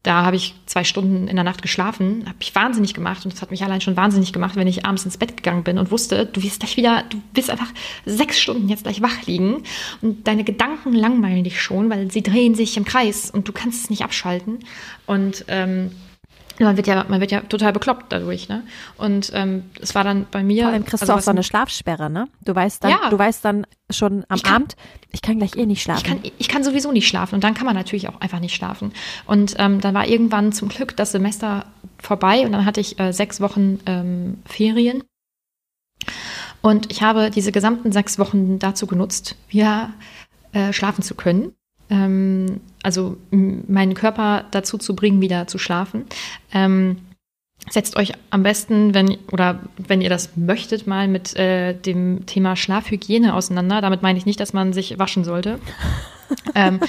[0.04, 3.40] da habe ich zwei Stunden in der Nacht geschlafen, habe mich wahnsinnig gemacht und das
[3.40, 6.26] hat mich allein schon wahnsinnig gemacht, wenn ich abends ins Bett gegangen bin und wusste,
[6.26, 7.72] du wirst gleich wieder, du wirst einfach
[8.04, 9.62] sechs Stunden jetzt gleich wach liegen
[10.02, 13.84] und deine Gedanken langweilen dich schon, weil sie drehen sich im Kreis und du kannst
[13.84, 14.58] es nicht abschalten.
[15.06, 15.90] Und ähm,
[16.60, 18.62] man wird ja, man wird ja total bekloppt dadurch, ne?
[18.96, 20.64] Und ähm, es war dann bei mir.
[20.64, 22.28] Vor allem kriegst also du auch so eine Schlafsperre, ne?
[22.44, 23.10] Du weißt dann, Ja.
[23.10, 24.76] du weißt dann schon am Ich kann- Abend,
[25.10, 26.02] ich kann gleich eh nicht schlafen.
[26.04, 28.54] Ich kann, ich kann sowieso nicht schlafen und dann kann man natürlich auch einfach nicht
[28.54, 28.92] schlafen.
[29.26, 31.66] Und ähm, dann war irgendwann zum Glück das Semester
[31.98, 35.02] vorbei und dann hatte ich äh, sechs Wochen ähm, Ferien.
[36.62, 39.92] Und ich habe diese gesamten sechs Wochen dazu genutzt, wieder
[40.52, 41.52] äh, schlafen zu können.
[41.90, 46.04] Ähm, also meinen Körper dazu zu bringen, wieder zu schlafen.
[46.52, 46.96] Ähm,
[47.70, 52.56] Setzt euch am besten, wenn oder wenn ihr das möchtet, mal mit äh, dem Thema
[52.56, 53.80] Schlafhygiene auseinander.
[53.80, 55.58] Damit meine ich nicht, dass man sich waschen sollte.
[56.54, 56.80] ähm,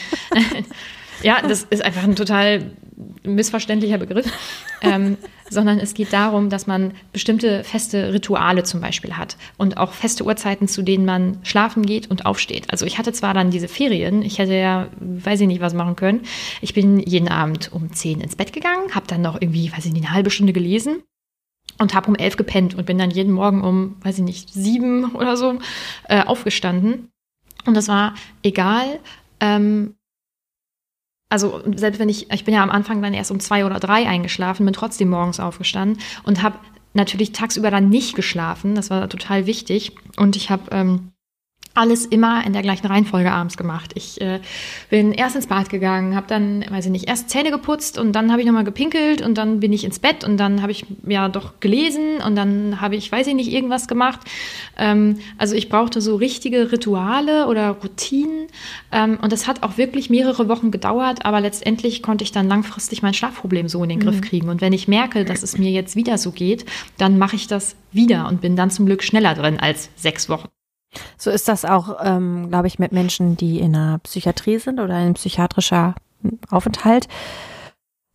[1.23, 2.71] Ja, das ist einfach ein total
[3.23, 4.31] missverständlicher Begriff,
[4.81, 5.17] ähm,
[5.49, 10.25] sondern es geht darum, dass man bestimmte feste Rituale zum Beispiel hat und auch feste
[10.25, 12.71] Uhrzeiten, zu denen man schlafen geht und aufsteht.
[12.71, 15.95] Also ich hatte zwar dann diese Ferien, ich hätte ja, weiß ich nicht, was machen
[15.95, 16.21] können.
[16.61, 19.93] Ich bin jeden Abend um zehn ins Bett gegangen, habe dann noch irgendwie, weiß ich
[19.93, 21.03] nicht, eine halbe Stunde gelesen
[21.77, 25.15] und habe um elf gepennt und bin dann jeden Morgen um, weiß ich nicht, sieben
[25.15, 25.59] oder so
[26.07, 27.09] äh, aufgestanden.
[27.65, 28.99] Und das war egal.
[29.39, 29.95] Ähm,
[31.35, 34.07] also selbst wenn ich, ich bin ja am Anfang dann erst um zwei oder drei
[34.07, 36.59] eingeschlafen, bin trotzdem morgens aufgestanden und habe
[36.93, 38.73] natürlich tagsüber dann nicht geschlafen.
[38.73, 39.91] Das war total wichtig.
[40.15, 41.11] Und ich habe ähm,
[41.75, 43.91] alles immer in der gleichen Reihenfolge abends gemacht.
[43.95, 44.39] Ich äh,
[44.89, 48.31] bin erst ins Bad gegangen, habe dann, weiß ich nicht, erst Zähne geputzt und dann
[48.31, 51.27] habe ich nochmal gepinkelt und dann bin ich ins Bett und dann habe ich ja
[51.29, 54.21] doch gelesen und dann habe ich, weiß ich nicht, irgendwas gemacht.
[54.77, 58.47] Ähm, also ich brauchte so richtige Rituale oder Routinen
[58.91, 63.01] ähm, und das hat auch wirklich mehrere Wochen gedauert, aber letztendlich konnte ich dann langfristig
[63.01, 64.21] mein Schlafproblem so in den Griff mhm.
[64.21, 64.49] kriegen.
[64.49, 66.65] Und wenn ich merke, dass es mir jetzt wieder so geht,
[66.97, 70.54] dann mache ich das wieder und bin dann zum Glück schneller drin als sechs Wochen.
[71.17, 74.99] So ist das auch, ähm, glaube ich, mit Menschen, die in einer Psychiatrie sind oder
[74.99, 75.95] in psychiatrischer
[76.49, 77.07] Aufenthalt.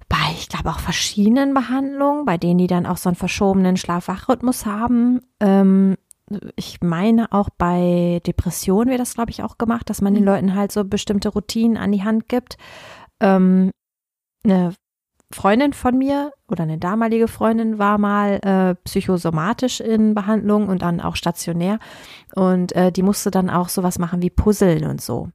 [0.09, 4.67] Bei, ich glaube, auch verschiedenen Behandlungen, bei denen die dann auch so einen verschobenen Schlaf-Wach-Rhythmus
[4.67, 5.21] haben.
[5.39, 5.97] Ähm,
[6.57, 10.29] ich meine, auch bei Depressionen wird das, glaube ich, auch gemacht, dass man den mhm.
[10.29, 12.57] Leuten halt so bestimmte Routinen an die Hand gibt.
[13.21, 13.71] Ähm,
[14.45, 14.75] eine
[15.33, 21.01] Freundin von mir oder eine damalige Freundin war mal äh, psychosomatisch in Behandlung und dann
[21.01, 21.79] auch stationär.
[22.35, 25.29] Und äh, die musste dann auch sowas machen wie Puzzeln und so.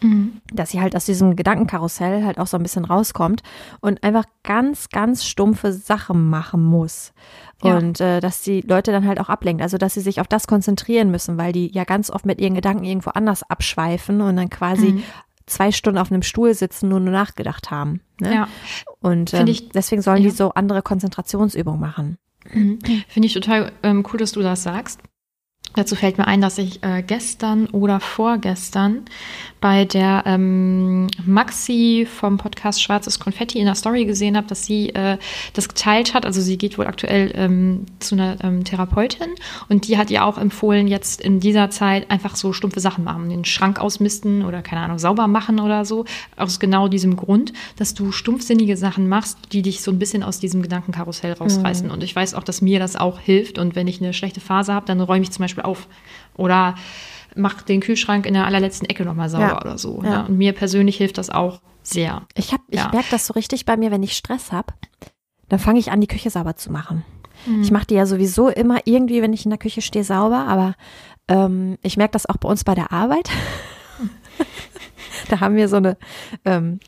[0.00, 0.40] Mhm.
[0.52, 3.42] Dass sie halt aus diesem Gedankenkarussell halt auch so ein bisschen rauskommt
[3.80, 7.12] und einfach ganz, ganz stumpfe Sachen machen muss.
[7.64, 7.76] Ja.
[7.76, 9.62] Und äh, dass die Leute dann halt auch ablenkt.
[9.62, 12.54] Also dass sie sich auf das konzentrieren müssen, weil die ja ganz oft mit ihren
[12.54, 15.02] Gedanken irgendwo anders abschweifen und dann quasi mhm
[15.46, 18.00] zwei Stunden auf einem Stuhl sitzen, nur nur nachgedacht haben.
[18.20, 18.34] Ne?
[18.34, 18.48] Ja.
[19.00, 20.30] Und ähm, ich, deswegen sollen ja.
[20.30, 22.18] die so andere Konzentrationsübungen machen.
[22.52, 22.78] Mhm.
[23.08, 25.00] Finde ich total ähm, cool, dass du das sagst.
[25.74, 29.04] Dazu fällt mir ein, dass ich äh, gestern oder vorgestern
[29.60, 34.90] bei der ähm, Maxi vom Podcast Schwarzes Konfetti in der Story gesehen habe, dass sie
[34.90, 35.18] äh,
[35.54, 36.26] das geteilt hat.
[36.26, 39.28] Also sie geht wohl aktuell ähm, zu einer ähm, Therapeutin
[39.68, 43.30] und die hat ihr auch empfohlen, jetzt in dieser Zeit einfach so stumpfe Sachen machen,
[43.30, 46.04] den Schrank ausmisten oder keine Ahnung, sauber machen oder so.
[46.36, 50.38] Aus genau diesem Grund, dass du stumpfsinnige Sachen machst, die dich so ein bisschen aus
[50.38, 51.86] diesem Gedankenkarussell rausreißen.
[51.86, 51.92] Mhm.
[51.92, 53.58] Und ich weiß auch, dass mir das auch hilft.
[53.58, 55.88] Und wenn ich eine schlechte Phase habe, dann räume ich zum Beispiel auf.
[56.36, 56.74] Oder
[57.34, 59.60] mach den Kühlschrank in der allerletzten Ecke nochmal sauber ja.
[59.60, 60.02] oder so.
[60.02, 60.22] Ja.
[60.22, 60.28] Ne?
[60.28, 62.22] Und mir persönlich hilft das auch sehr.
[62.34, 62.86] Ich, hab, ja.
[62.86, 64.72] ich merke das so richtig bei mir, wenn ich Stress habe,
[65.48, 67.04] dann fange ich an, die Küche sauber zu machen.
[67.46, 67.62] Mhm.
[67.62, 70.74] Ich mache die ja sowieso immer irgendwie, wenn ich in der Küche stehe, sauber, aber
[71.28, 73.28] ähm, ich merke das auch bei uns bei der Arbeit.
[75.28, 75.96] da haben wir so eine
[76.44, 76.80] ähm,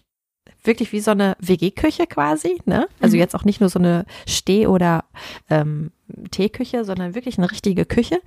[0.64, 2.88] wirklich wie so eine WG-Küche quasi, ne?
[3.00, 3.20] Also mhm.
[3.20, 5.04] jetzt auch nicht nur so eine Steh- oder
[5.50, 5.92] ähm,
[6.30, 8.20] Teeküche, sondern wirklich eine richtige Küche.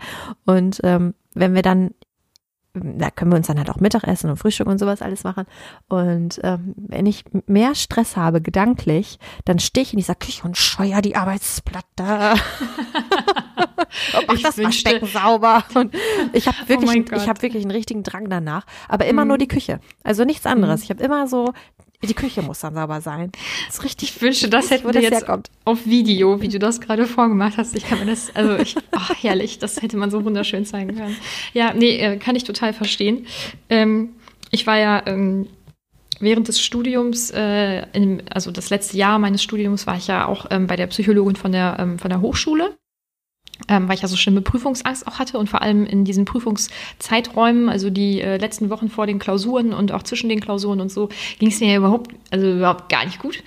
[0.45, 1.91] Und ähm, wenn wir dann
[2.83, 5.45] da können wir uns dann halt auch Mittagessen und Frühstück und sowas alles machen.
[5.87, 10.57] Und ähm, wenn ich mehr Stress habe, gedanklich, dann stehe ich in dieser Küche und
[10.57, 12.39] scheuer die Arbeitsplatte.
[14.17, 15.63] und mach das Waschbecken sauber.
[15.73, 15.95] Und
[16.33, 18.65] ich habe oh wirklich, oh ich habe wirklich einen richtigen Drang danach.
[18.87, 19.29] Aber immer mhm.
[19.29, 19.79] nur die Küche.
[20.03, 20.81] Also nichts anderes.
[20.81, 20.83] Mhm.
[20.83, 21.53] Ich habe immer so
[22.03, 23.31] die Küche muss dann sauber sein.
[23.65, 24.15] Das ist richtig.
[24.15, 25.49] Ich wünsche, das hätten wir jetzt herkommt.
[25.65, 27.75] auf Video, wie du das gerade vorgemacht hast.
[27.75, 31.15] Ich kann mir das, also ich, oh, herrlich, das hätte man so wunderschön zeigen können.
[31.53, 33.25] Ja, nee, äh, kann ich total verstehen.
[33.69, 34.09] Ähm,
[34.51, 35.47] ich war ja ähm,
[36.19, 40.45] während des Studiums, äh, in, also das letzte Jahr meines Studiums, war ich ja auch
[40.51, 42.77] ähm, bei der Psychologin von der, ähm, von der Hochschule
[43.67, 47.69] ähm, weil ich ja so schlimme Prüfungsangst auch hatte und vor allem in diesen Prüfungszeiträumen,
[47.69, 51.09] also die äh, letzten Wochen vor den Klausuren und auch zwischen den Klausuren und so,
[51.39, 53.43] ging es mir ja überhaupt, also überhaupt gar nicht gut.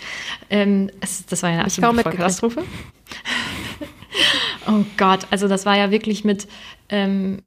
[0.51, 2.65] Ähm, es, das war ja eine absolute Katastrophe.
[4.67, 6.49] oh Gott, also das war ja wirklich mit
[6.89, 7.43] ähm,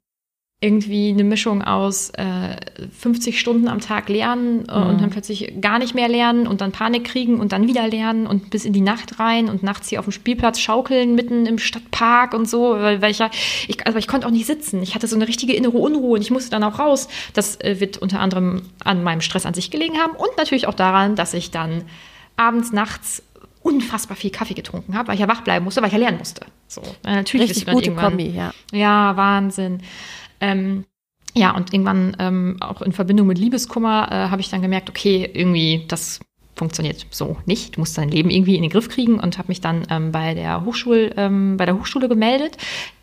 [0.64, 2.56] irgendwie eine Mischung aus äh,
[2.98, 4.88] 50 Stunden am Tag lernen äh, mhm.
[4.88, 8.26] und dann plötzlich gar nicht mehr lernen und dann Panik kriegen und dann wieder lernen
[8.26, 11.58] und bis in die Nacht rein und nachts hier auf dem Spielplatz schaukeln mitten im
[11.60, 13.30] Stadtpark und so, weil, weil ich ja,
[13.68, 14.82] ich, also ich konnte auch nicht sitzen.
[14.82, 17.10] Ich hatte so eine richtige innere Unruhe und ich musste dann auch raus.
[17.34, 20.74] Das äh, wird unter anderem an meinem Stress an sich gelegen haben und natürlich auch
[20.74, 21.84] daran, dass ich dann
[22.38, 23.22] abends, nachts
[23.64, 26.18] unfassbar viel Kaffee getrunken habe, weil ich ja wach bleiben musste, weil ich ja lernen
[26.18, 26.46] musste.
[26.68, 28.52] So, natürlich Richtig gute Kombi, ja.
[28.72, 29.82] Ja, Wahnsinn.
[30.44, 30.84] Ähm,
[31.34, 35.28] ja, und irgendwann ähm, auch in Verbindung mit Liebeskummer äh, habe ich dann gemerkt, okay,
[35.34, 36.20] irgendwie, das
[36.56, 37.76] funktioniert so nicht.
[37.76, 40.34] Du musst dein Leben irgendwie in den Griff kriegen und habe mich dann ähm, bei
[40.34, 42.58] der Hochschule, ähm, bei der Hochschule gemeldet.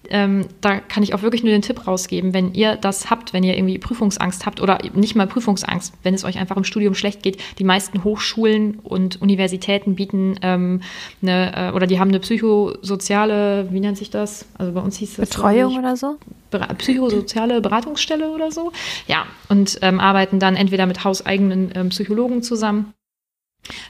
[0.09, 3.45] Ähm, da kann ich auch wirklich nur den Tipp rausgeben, wenn ihr das habt, wenn
[3.45, 7.23] ihr irgendwie Prüfungsangst habt oder nicht mal Prüfungsangst, wenn es euch einfach im Studium schlecht
[7.23, 7.41] geht.
[7.59, 10.81] Die meisten Hochschulen und Universitäten bieten ähm,
[11.23, 14.47] eine, äh, oder die haben eine psychosoziale, wie nennt sich das?
[14.59, 16.17] Also bei uns hieß das Betreuung oder so?
[16.79, 18.73] psychosoziale Beratungsstelle oder so.
[19.07, 22.93] Ja, und ähm, arbeiten dann entweder mit hauseigenen ähm, Psychologen zusammen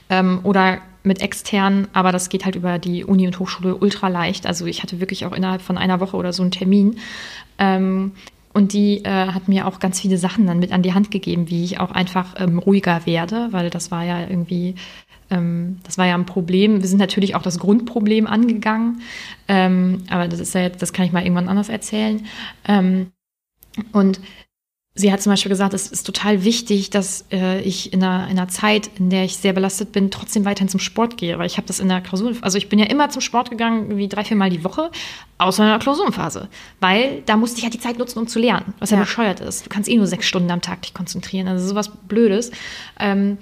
[0.09, 4.45] ähm, oder mit externen, aber das geht halt über die Uni und Hochschule ultra leicht.
[4.45, 6.97] Also ich hatte wirklich auch innerhalb von einer Woche oder so einen Termin.
[7.57, 8.11] Ähm,
[8.53, 11.49] und die äh, hat mir auch ganz viele Sachen dann mit an die Hand gegeben,
[11.49, 14.75] wie ich auch einfach ähm, ruhiger werde, weil das war ja irgendwie,
[15.29, 16.81] ähm, das war ja ein Problem.
[16.81, 19.01] Wir sind natürlich auch das Grundproblem angegangen,
[19.47, 22.25] ähm, aber das ist ja jetzt, das kann ich mal irgendwann anders erzählen.
[22.67, 23.11] Ähm,
[23.93, 24.19] und
[24.93, 28.37] Sie hat zum Beispiel gesagt, es ist total wichtig, dass äh, ich in einer, in
[28.37, 31.39] einer Zeit, in der ich sehr belastet bin, trotzdem weiterhin zum Sport gehe.
[31.39, 33.95] Weil ich habe das in der Klausur, also ich bin ja immer zum Sport gegangen,
[33.95, 34.91] wie drei, vier Mal die Woche,
[35.37, 36.49] außer in der Klausurenphase.
[36.81, 39.39] Weil da musste ich halt die Zeit nutzen, um zu lernen, was ja, ja bescheuert
[39.39, 39.65] ist.
[39.65, 41.47] Du kannst eh nur sechs Stunden am Tag dich konzentrieren.
[41.47, 42.51] Also sowas Blödes.
[42.99, 43.37] Ähm,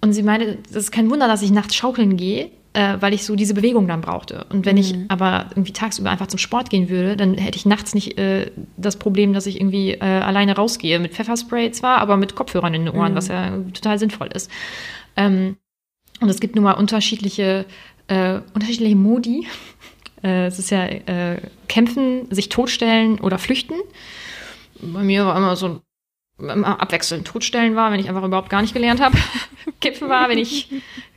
[0.00, 3.24] und sie meinte, das ist kein Wunder, dass ich nachts schaukeln gehe, äh, weil ich
[3.24, 4.44] so diese Bewegung dann brauchte.
[4.50, 4.80] Und wenn mhm.
[4.80, 8.50] ich aber irgendwie tagsüber einfach zum Sport gehen würde, dann hätte ich nachts nicht äh,
[8.76, 10.98] das Problem, dass ich irgendwie äh, alleine rausgehe.
[10.98, 13.16] Mit Pfefferspray zwar, aber mit Kopfhörern in den Ohren, mhm.
[13.16, 14.50] was ja total sinnvoll ist.
[15.16, 15.56] Ähm,
[16.20, 17.64] und es gibt nun mal unterschiedliche,
[18.08, 19.46] äh, unterschiedliche Modi.
[20.22, 23.74] Äh, es ist ja äh, kämpfen, sich totstellen oder flüchten.
[24.80, 25.82] Bei mir war immer so
[26.38, 29.16] abwechselnd totstellen war, wenn ich einfach überhaupt gar nicht gelernt habe.
[29.80, 30.68] Kippen war, wenn ich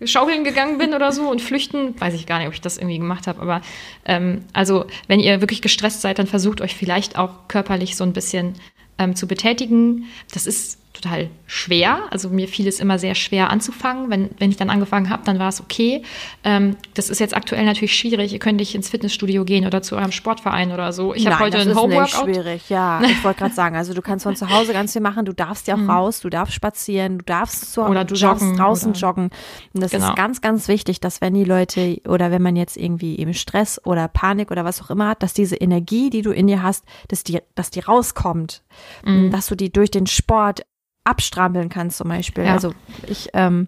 [0.05, 2.99] schaukeln gegangen bin oder so und flüchten, weiß ich gar nicht, ob ich das irgendwie
[2.99, 3.41] gemacht habe.
[3.41, 3.61] Aber
[4.05, 8.13] ähm, also, wenn ihr wirklich gestresst seid, dann versucht euch vielleicht auch körperlich so ein
[8.13, 8.53] bisschen
[8.99, 10.05] ähm, zu betätigen.
[10.33, 11.99] Das ist total schwer.
[12.11, 14.09] Also mir fiel es immer sehr schwer anzufangen.
[14.09, 16.03] Wenn, wenn ich dann angefangen habe, dann war es okay.
[16.43, 18.33] Ähm, das ist jetzt aktuell natürlich schwierig.
[18.33, 21.13] Ihr könnt nicht ins Fitnessstudio gehen oder zu eurem Sportverein oder so.
[21.13, 22.01] Ich habe heute das ein Homeworkout.
[22.01, 23.01] Das ist schwierig, ja.
[23.07, 25.25] Ich wollte gerade sagen, also du kannst von zu Hause ganz viel machen.
[25.25, 25.89] Du darfst ja auch mhm.
[25.89, 29.29] raus, du darfst spazieren, du darfst zu, oder du joggen, draußen oder joggen.
[29.73, 30.09] Und das genau.
[30.09, 33.79] ist ganz, ganz wichtig, dass wenn die Leute oder wenn man jetzt irgendwie eben Stress
[33.85, 36.83] oder Panik oder was auch immer hat, dass diese Energie, die du in dir hast,
[37.07, 38.63] dass die, dass die rauskommt.
[39.05, 39.31] Mhm.
[39.31, 40.61] Dass du die durch den Sport
[41.07, 42.45] abstrampeln kannst zum Beispiel.
[42.45, 42.53] Ja.
[42.53, 42.73] Also
[43.07, 43.67] ich ähm,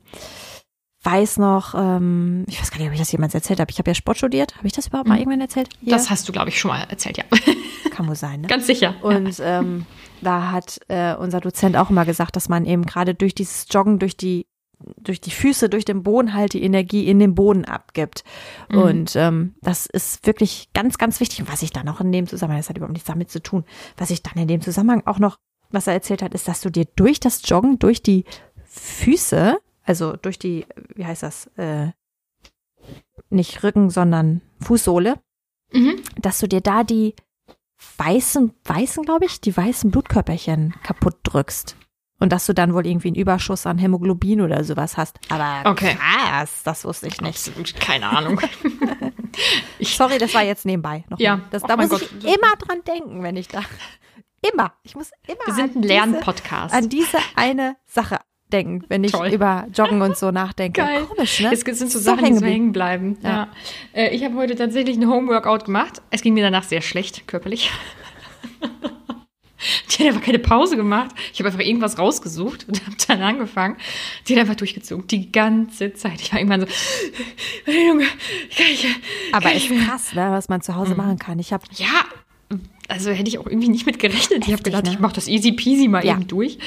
[1.04, 3.72] weiß noch, ähm, ich weiß gar nicht, ob ich das jemals erzählt habe.
[3.72, 4.58] Ich habe ja Sport studiert.
[4.58, 5.22] Habe ich das überhaupt mal mhm.
[5.22, 5.70] irgendwann erzählt?
[5.82, 5.94] Hier?
[5.94, 7.24] Das hast du, glaube ich, schon mal erzählt, ja.
[7.92, 8.48] Kann wohl sein, ne?
[8.48, 8.96] Ganz sicher.
[9.02, 9.86] Und ähm,
[10.22, 14.00] da hat äh, unser Dozent auch immer gesagt, dass man eben gerade durch dieses Joggen,
[14.00, 14.46] durch die
[14.98, 18.24] durch die Füße, durch den Boden halt die Energie in den Boden abgibt.
[18.70, 18.78] Mhm.
[18.78, 21.42] Und ähm, das ist wirklich ganz, ganz wichtig.
[21.42, 23.66] Und was ich dann noch in dem Zusammenhang, das hat überhaupt nichts damit zu tun,
[23.98, 25.38] was ich dann in dem Zusammenhang auch noch
[25.72, 28.26] was er erzählt hat, ist, dass du dir durch das Joggen, durch die
[28.66, 31.92] Füße, also durch die, wie heißt das, äh,
[33.30, 35.20] nicht Rücken, sondern Fußsohle,
[35.72, 36.02] mhm.
[36.18, 37.16] dass du dir da die
[37.98, 41.76] weißen, weißen, glaube ich, die weißen Blutkörperchen kaputt drückst.
[42.22, 45.20] Und dass du dann wohl irgendwie einen Überschuss an Hämoglobin oder sowas hast.
[45.30, 45.96] Aber okay.
[45.96, 47.48] krass, das wusste ich nicht.
[47.48, 48.42] Absolut keine Ahnung.
[49.82, 51.06] Sorry, das war jetzt nebenbei.
[51.08, 52.02] Noch ja, das, da muss Gott.
[52.02, 53.62] ich immer dran denken, wenn ich da
[54.42, 54.74] Immer.
[54.84, 55.46] Ich muss immer.
[55.46, 56.74] Wir sind ein Lernpodcast.
[56.74, 58.20] An diese eine Sache
[58.52, 59.30] denken, wenn ich Toll.
[59.30, 60.82] über Joggen und so nachdenke.
[60.82, 61.06] Geil.
[61.06, 61.52] Komisch, ne?
[61.54, 63.18] Es sind so Sachen, die so hängen bleiben.
[63.22, 63.30] Ja.
[63.30, 63.48] ja.
[63.94, 66.02] Äh, ich habe heute tatsächlich ein Homeworkout gemacht.
[66.10, 67.72] Es ging mir danach sehr schlecht, körperlich.
[69.92, 71.14] Die hat einfach keine Pause gemacht.
[71.34, 73.76] Ich habe einfach irgendwas rausgesucht und habe dann angefangen.
[74.28, 75.06] Die hat einfach durchgezogen.
[75.08, 76.22] Die ganze Zeit.
[76.22, 76.68] Ich war irgendwann so,
[77.72, 78.96] Junge, kann ich, kann
[79.34, 80.98] Aber ist krass, ne, was man zu Hause mhm.
[80.98, 81.40] machen kann.
[81.40, 82.06] Ich habe ja,
[82.90, 84.46] also hätte ich auch irgendwie nicht mit gerechnet.
[84.48, 84.92] ich habe gedacht, ne?
[84.92, 86.14] ich mache das easy peasy mal ja.
[86.14, 86.58] eben durch.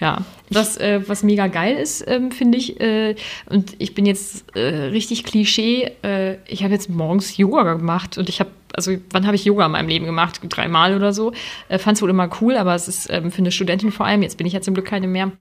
[0.00, 2.80] Ja, das, äh, was mega geil ist, ähm, finde ich.
[2.80, 3.14] Äh,
[3.48, 5.92] und ich bin jetzt äh, richtig Klischee.
[6.02, 9.66] Äh, ich habe jetzt morgens Yoga gemacht und ich habe, also wann habe ich Yoga
[9.66, 10.40] in meinem Leben gemacht?
[10.48, 11.32] Dreimal oder so.
[11.68, 14.22] Äh, Fand es wohl immer cool, aber es ist ähm, für eine Studentin vor allem.
[14.22, 15.32] Jetzt bin ich ja zum Glück keine mehr.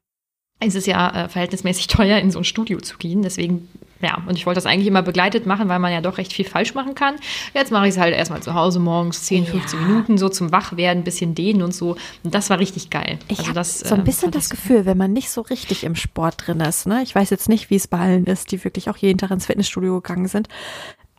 [0.60, 3.22] Es ist ja äh, verhältnismäßig teuer, in so ein Studio zu gehen.
[3.22, 3.70] Deswegen
[4.06, 6.46] ja, und ich wollte das eigentlich immer begleitet machen, weil man ja doch recht viel
[6.46, 7.16] falsch machen kann.
[7.56, 9.88] Jetzt mache ich es halt erstmal zu Hause morgens 10, 15 ja.
[9.88, 11.98] Minuten so zum Wachwerden, ein bisschen dehnen und so.
[12.24, 13.18] Und das war richtig geil.
[13.30, 15.96] Ich also habe so ein äh, bisschen das Gefühl, wenn man nicht so richtig im
[15.96, 17.02] Sport drin ist, ne?
[17.02, 19.48] Ich weiß jetzt nicht, wie es bei allen ist, die wirklich auch jeden Tag ins
[19.48, 20.50] Fitnessstudio gegangen sind.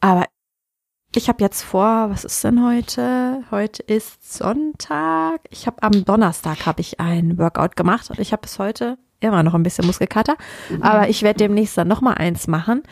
[0.01, 0.27] Aber
[1.13, 3.43] ich habe jetzt vor, was ist denn heute?
[3.51, 5.41] Heute ist Sonntag.
[5.51, 9.43] Ich habe am Donnerstag habe ich ein Workout gemacht und ich habe bis heute immer
[9.43, 10.37] noch ein bisschen Muskelkater.
[10.81, 12.83] Aber ich werde demnächst dann nochmal eins machen.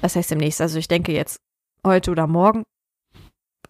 [0.00, 1.40] Das heißt demnächst, also ich denke jetzt
[1.84, 2.64] heute oder morgen.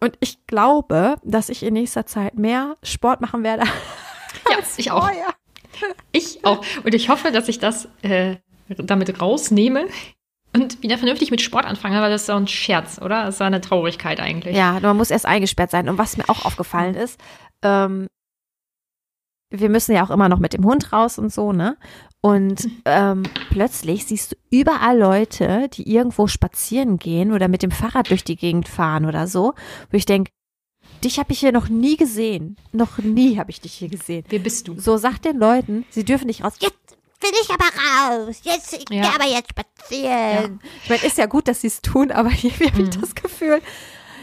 [0.01, 3.63] Und ich glaube, dass ich in nächster Zeit mehr Sport machen werde.
[4.49, 5.09] Ja, ich auch.
[6.11, 6.63] Ich auch.
[6.83, 9.87] Und ich hoffe, dass ich das äh, damit rausnehme
[10.55, 13.25] und wieder vernünftig mit Sport anfange, weil das ist so ein Scherz, oder?
[13.25, 14.55] Das ist eine Traurigkeit eigentlich.
[14.55, 15.89] Ja, man muss erst eingesperrt sein.
[15.89, 17.19] Und was mir auch aufgefallen ist,
[17.63, 18.07] ähm,
[19.51, 21.77] wir müssen ja auch immer noch mit dem Hund raus und so, ne?
[22.21, 28.09] Und ähm, plötzlich siehst du überall Leute, die irgendwo spazieren gehen oder mit dem Fahrrad
[28.09, 29.53] durch die Gegend fahren oder so,
[29.89, 30.31] wo ich denke,
[31.03, 32.57] dich habe ich hier noch nie gesehen.
[32.73, 34.25] Noch nie habe ich dich hier gesehen.
[34.27, 34.77] Wer bist du?
[34.79, 36.53] So sagt den Leuten, sie dürfen nicht raus.
[36.59, 37.65] Jetzt will ich aber
[38.27, 38.41] raus.
[38.43, 39.03] Jetzt, ich Ja.
[39.03, 40.59] gehe aber jetzt spazieren.
[40.83, 43.61] Ich meine, ist ja gut, dass sie es tun, aber irgendwie habe ich das Gefühl,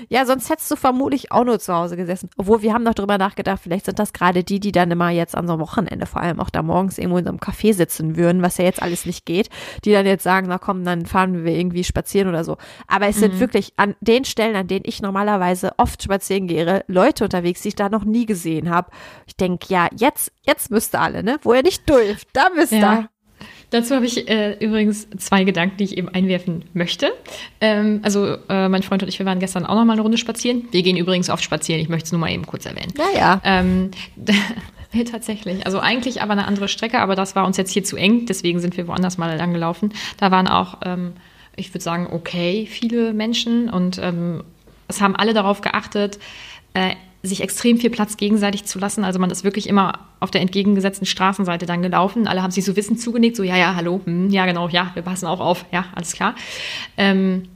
[0.09, 2.31] ja, sonst hättest du vermutlich auch nur zu Hause gesessen.
[2.37, 5.37] Obwohl, wir haben noch drüber nachgedacht, vielleicht sind das gerade die, die dann immer jetzt
[5.37, 8.17] an so einem Wochenende vor allem auch da morgens irgendwo in so einem Café sitzen
[8.17, 9.49] würden, was ja jetzt alles nicht geht,
[9.85, 12.57] die dann jetzt sagen, na komm, dann fahren wir irgendwie spazieren oder so.
[12.87, 17.25] Aber es sind wirklich an den Stellen, an denen ich normalerweise oft spazieren gehe, Leute
[17.25, 18.91] unterwegs, die ich da noch nie gesehen habe.
[19.27, 21.39] Ich denke, ja, jetzt, jetzt müsst ihr alle, ne?
[21.43, 22.79] Wo ihr nicht dürft, da müsst ihr.
[22.79, 23.09] Ja.
[23.77, 27.13] Dazu habe ich äh, übrigens zwei Gedanken, die ich eben einwerfen möchte.
[27.61, 30.17] Ähm, also äh, mein Freund und ich, wir waren gestern auch noch mal eine Runde
[30.17, 30.67] spazieren.
[30.71, 31.83] Wir gehen übrigens oft spazieren.
[31.83, 32.95] Ich möchte es nur mal eben kurz erwähnen.
[32.97, 33.41] Ja, ja.
[33.45, 33.91] Ähm,
[35.13, 35.67] tatsächlich.
[35.67, 38.61] Also eigentlich aber eine andere Strecke, aber das war uns jetzt hier zu eng, deswegen
[38.61, 39.93] sind wir woanders mal lang gelaufen.
[40.17, 41.13] Da waren auch, ähm,
[41.55, 44.43] ich würde sagen, okay, viele Menschen und ähm,
[44.89, 46.19] es haben alle darauf geachtet,
[46.73, 46.95] äh,
[47.27, 49.05] sich extrem viel Platz gegenseitig zu lassen.
[49.05, 52.27] Also man ist wirklich immer auf der entgegengesetzten Straßenseite dann gelaufen.
[52.27, 55.03] Alle haben sich so wissend zugenickt, so ja, ja, hallo, hm, ja, genau, ja, wir
[55.03, 56.35] passen auch auf, ja, alles klar.
[56.97, 57.49] Ähm,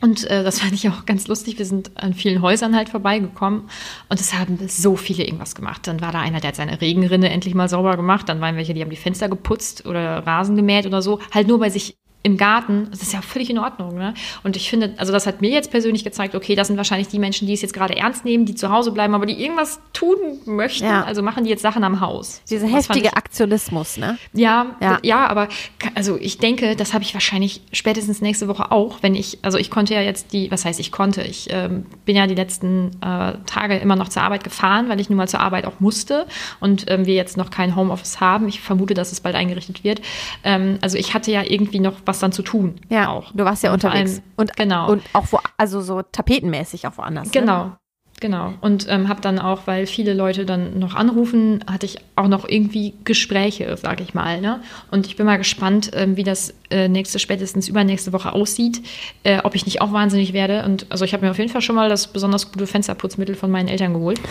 [0.00, 1.58] und äh, das fand ich auch ganz lustig.
[1.58, 3.68] Wir sind an vielen Häusern halt vorbeigekommen
[4.08, 5.86] und es haben so viele irgendwas gemacht.
[5.86, 8.28] Dann war da einer, der hat seine Regenrinne endlich mal sauber gemacht.
[8.28, 11.20] Dann waren welche, die haben die Fenster geputzt oder Rasen gemäht oder so.
[11.32, 12.88] Halt nur bei sich im Garten.
[12.90, 13.96] Das ist ja völlig in Ordnung.
[13.96, 14.12] Ne?
[14.42, 17.18] Und ich finde, also das hat mir jetzt persönlich gezeigt, okay, das sind wahrscheinlich die
[17.18, 20.16] Menschen, die es jetzt gerade ernst nehmen, die zu Hause bleiben, aber die irgendwas tun
[20.44, 20.84] möchten.
[20.84, 21.04] Ja.
[21.04, 22.42] Also machen die jetzt Sachen am Haus.
[22.50, 24.18] Dieser heftige Aktionismus, ne?
[24.32, 24.98] ja, Ja.
[25.02, 25.48] ja, aber
[25.94, 29.70] also ich denke, das habe ich wahrscheinlich spätestens nächste Woche auch, wenn ich, also ich
[29.70, 33.34] konnte ja jetzt die, was heißt ich konnte, ich ähm, bin ja die letzten äh,
[33.46, 36.26] Tage immer noch zur Arbeit gefahren, weil ich nun mal zur Arbeit auch musste
[36.58, 38.48] und ähm, wir jetzt noch kein Homeoffice haben.
[38.48, 40.00] Ich vermute, dass es bald eingerichtet wird.
[40.42, 42.80] Ähm, also ich hatte ja irgendwie noch was dann zu tun.
[42.88, 43.30] Ja, auch.
[43.32, 44.14] du warst ja Und unterwegs.
[44.14, 44.90] allem- und, genau.
[44.90, 47.26] Und auch wo, also so tapetenmäßig auch woanders.
[47.26, 47.40] Ne?
[47.40, 47.72] Genau.
[48.20, 48.54] Genau.
[48.60, 52.48] Und ähm, habe dann auch, weil viele Leute dann noch anrufen, hatte ich auch noch
[52.48, 54.40] irgendwie Gespräche, sage ich mal.
[54.40, 54.60] Ne?
[54.90, 58.82] Und ich bin mal gespannt, ähm, wie das äh, nächste, spätestens übernächste Woche aussieht,
[59.22, 60.64] äh, ob ich nicht auch wahnsinnig werde.
[60.64, 63.50] Und also ich habe mir auf jeden Fall schon mal das besonders gute Fensterputzmittel von
[63.50, 64.20] meinen Eltern geholt.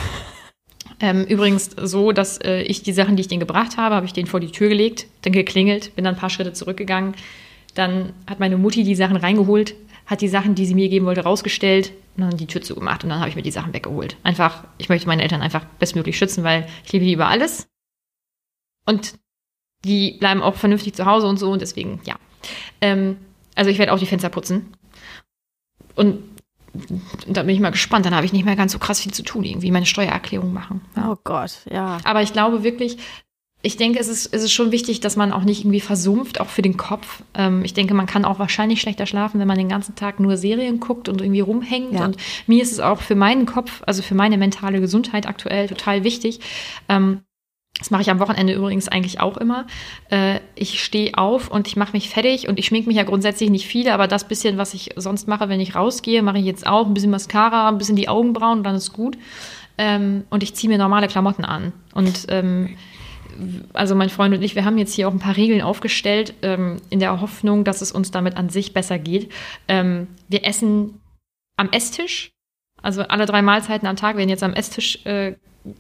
[1.00, 4.14] Ähm, übrigens so, dass äh, ich die Sachen, die ich denen gebracht habe, habe ich
[4.14, 7.14] denen vor die Tür gelegt, dann geklingelt, bin dann ein paar Schritte zurückgegangen.
[7.78, 9.76] Dann hat meine Mutti die Sachen reingeholt,
[10.08, 13.12] hat die Sachen, die sie mir geben wollte, rausgestellt und dann die Tür zugemacht und
[13.12, 14.18] dann habe ich mir die Sachen weggeholt.
[14.24, 17.68] Einfach, ich möchte meine Eltern einfach bestmöglich schützen, weil ich liebe die über alles.
[18.86, 19.20] Und
[19.86, 22.16] die bleiben auch vernünftig zu Hause und so und deswegen, ja.
[22.82, 23.18] Ähm,
[23.54, 24.74] also ich werde auch die Fenster putzen.
[25.96, 26.24] Und
[27.28, 28.06] da bin ich mal gespannt.
[28.06, 30.82] Dann habe ich nicht mehr ganz so krass viel zu tun, irgendwie meine Steuererklärung machen.
[30.96, 31.12] Ja.
[31.12, 31.98] Oh Gott, ja.
[32.04, 32.98] Aber ich glaube wirklich,
[33.64, 36.48] ich denke, es ist, es ist schon wichtig, dass man auch nicht irgendwie versumpft, auch
[36.48, 37.24] für den Kopf.
[37.34, 40.38] Ähm, ich denke, man kann auch wahrscheinlich schlechter schlafen, wenn man den ganzen Tag nur
[40.38, 41.94] Serien guckt und irgendwie rumhängt.
[41.94, 42.06] Ja.
[42.06, 46.04] Und mir ist es auch für meinen Kopf, also für meine mentale Gesundheit aktuell total
[46.04, 46.40] wichtig.
[46.88, 47.22] Ähm,
[47.80, 49.66] das mache ich am Wochenende übrigens eigentlich auch immer.
[50.10, 53.50] Äh, ich stehe auf und ich mache mich fertig und ich schminke mich ja grundsätzlich
[53.50, 56.66] nicht viel, aber das bisschen, was ich sonst mache, wenn ich rausgehe, mache ich jetzt
[56.66, 56.88] auch.
[56.88, 59.18] Ein bisschen Mascara, ein bisschen die Augenbrauen und dann ist gut.
[59.78, 61.74] Ähm, und ich ziehe mir normale Klamotten an.
[61.94, 62.78] Und ähm,
[63.74, 66.78] also mein Freund und ich, wir haben jetzt hier auch ein paar Regeln aufgestellt, ähm,
[66.90, 69.32] in der Hoffnung, dass es uns damit an sich besser geht.
[69.68, 71.00] Ähm, wir essen
[71.58, 72.32] am Esstisch,
[72.82, 75.34] also alle drei Mahlzeiten am Tag werden jetzt am Esstisch äh,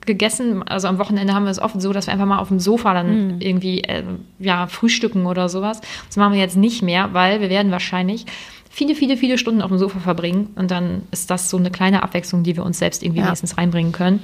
[0.06, 0.64] gegessen.
[0.64, 2.94] Also am Wochenende haben wir es oft so, dass wir einfach mal auf dem Sofa
[2.94, 4.04] dann irgendwie äh,
[4.40, 5.82] ja, frühstücken oder sowas.
[6.08, 8.26] Das machen wir jetzt nicht mehr, weil wir werden wahrscheinlich
[8.70, 10.50] viele, viele, viele Stunden auf dem Sofa verbringen.
[10.56, 13.28] Und dann ist das so eine kleine Abwechslung, die wir uns selbst irgendwie Ja.
[13.28, 14.20] wenigstens reinbringen können.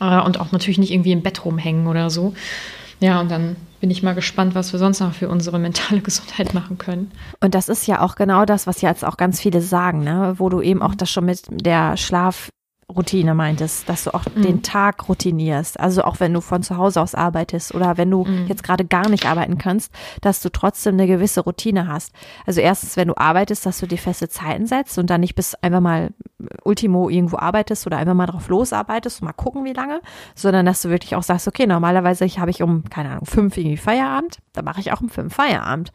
[0.00, 2.34] Äh, und auch natürlich nicht irgendwie im Bett rumhängen oder so.
[3.00, 6.54] Ja, und dann bin ich mal gespannt, was wir sonst noch für unsere mentale Gesundheit
[6.54, 7.12] machen können.
[7.40, 10.34] Und das ist ja auch genau das, was jetzt auch ganz viele sagen, ne?
[10.38, 11.96] wo du eben auch das schon mit der
[12.90, 14.42] Schlafroutine meintest, dass du auch Mhm.
[14.42, 15.78] den Tag routinierst.
[15.78, 18.46] Also auch wenn du von zu Hause aus arbeitest oder wenn du Mhm.
[18.46, 22.14] jetzt gerade gar nicht arbeiten kannst, dass du trotzdem eine gewisse Routine hast.
[22.46, 25.54] Also erstens, wenn du arbeitest, dass du dir feste Zeiten setzt und dann nicht bis
[25.56, 26.10] einfach mal
[26.64, 30.00] Ultimo irgendwo arbeitest oder einfach mal drauf losarbeitest und mal gucken, wie lange,
[30.34, 33.76] sondern dass du wirklich auch sagst, okay, normalerweise habe ich um, keine Ahnung, fünf irgendwie
[33.76, 35.92] Feierabend, dann mache ich auch um fünf Feierabend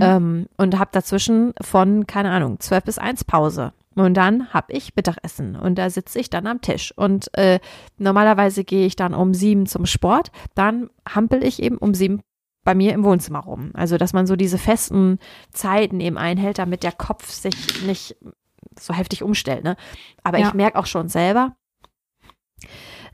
[0.00, 3.72] ähm, und habe dazwischen von, keine Ahnung, zwölf bis eins Pause.
[4.04, 6.92] Und dann habe ich Mittagessen und da sitze ich dann am Tisch.
[6.96, 7.60] Und äh,
[7.96, 12.20] normalerweise gehe ich dann um sieben zum Sport, dann hampel ich eben um sieben
[12.62, 13.70] bei mir im Wohnzimmer rum.
[13.74, 15.18] Also, dass man so diese festen
[15.52, 17.54] Zeiten eben einhält, damit der Kopf sich
[17.86, 18.16] nicht
[18.78, 19.64] so heftig umstellt.
[19.64, 19.76] Ne?
[20.22, 20.48] Aber Ja.
[20.48, 21.56] ich merke auch schon selber,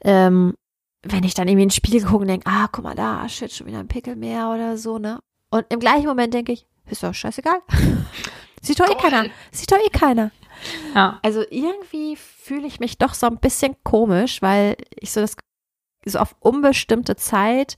[0.02, 0.54] ähm,
[1.02, 3.66] wenn ich dann irgendwie ins Spiegel gucke und denke, ah, guck mal da, shit, schon
[3.66, 5.20] wieder ein Pickel mehr oder so, ne?
[5.50, 7.60] Und im gleichen Moment denke ich, ist doch scheißegal.
[8.62, 9.26] Sieht doch eh keiner.
[9.50, 10.30] Sieht doch eh keiner.
[10.94, 11.18] Ja.
[11.22, 15.36] Also irgendwie fühle ich mich doch so ein bisschen komisch, weil ich so das
[16.04, 17.76] so auf unbestimmte Zeit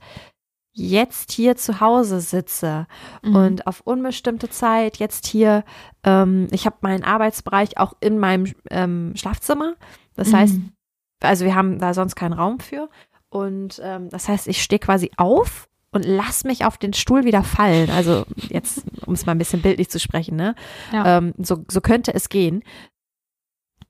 [0.73, 2.87] jetzt hier zu Hause sitze
[3.23, 3.37] Mhm.
[3.37, 5.63] und auf unbestimmte Zeit jetzt hier,
[6.03, 9.75] ähm, ich habe meinen Arbeitsbereich auch in meinem ähm, Schlafzimmer.
[10.17, 10.73] Das heißt, Mhm.
[11.23, 12.89] also wir haben da sonst keinen Raum für.
[13.29, 17.43] Und ähm, das heißt, ich stehe quasi auf und lass mich auf den Stuhl wieder
[17.43, 17.89] fallen.
[17.91, 20.55] Also jetzt, um es mal ein bisschen bildlich zu sprechen, ne?
[20.93, 21.19] Ja.
[21.19, 22.63] Ähm, so, so könnte es gehen.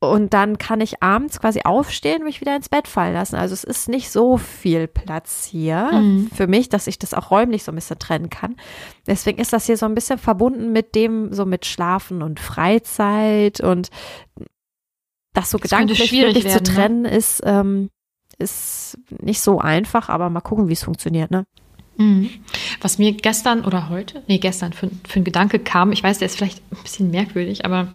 [0.00, 3.36] Und dann kann ich abends quasi aufstehen und mich wieder ins Bett fallen lassen.
[3.36, 6.28] Also es ist nicht so viel Platz hier Mhm.
[6.34, 8.57] für mich, dass ich das auch räumlich so ein bisschen trennen kann.
[9.07, 13.61] Deswegen ist das hier so ein bisschen verbunden mit dem, so mit Schlafen und Freizeit
[13.61, 13.88] und
[15.32, 16.76] das so Das gedanklich schwierig wirklich werden, zu ne?
[16.76, 17.88] trennen ist, ähm,
[18.38, 21.44] ist nicht so einfach, aber mal gucken, wie es funktioniert, ne?
[21.97, 22.30] Mhm.
[22.80, 26.26] Was mir gestern oder heute, nee, gestern für, für ein Gedanke kam, ich weiß, der
[26.26, 27.95] ist vielleicht ein bisschen merkwürdig, aber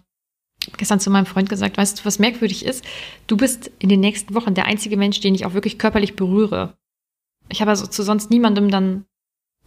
[0.76, 2.84] gestern zu meinem Freund gesagt, weißt du, was merkwürdig ist?
[3.26, 6.74] Du bist in den nächsten Wochen der einzige Mensch, den ich auch wirklich körperlich berühre.
[7.48, 9.04] Ich habe also zu sonst niemandem dann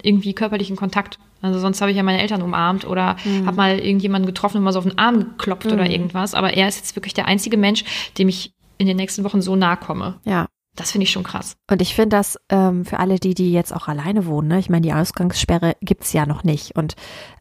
[0.02, 1.18] irgendwie körperlichen Kontakt.
[1.40, 3.46] Also sonst habe ich ja meine Eltern umarmt oder Mhm.
[3.46, 5.90] habe mal irgendjemanden getroffen und mal so auf den Arm geklopft oder Mhm.
[5.90, 6.34] irgendwas.
[6.34, 7.84] Aber er ist jetzt wirklich der einzige Mensch,
[8.18, 10.18] dem ich in den nächsten Wochen so nahe komme.
[10.24, 10.48] Ja.
[10.76, 11.56] Das finde ich schon krass.
[11.70, 14.58] Und ich finde das ähm, für alle die, die jetzt auch alleine wohnen, ne?
[14.58, 16.76] ich meine, die Ausgangssperre gibt's ja noch nicht.
[16.76, 16.96] Und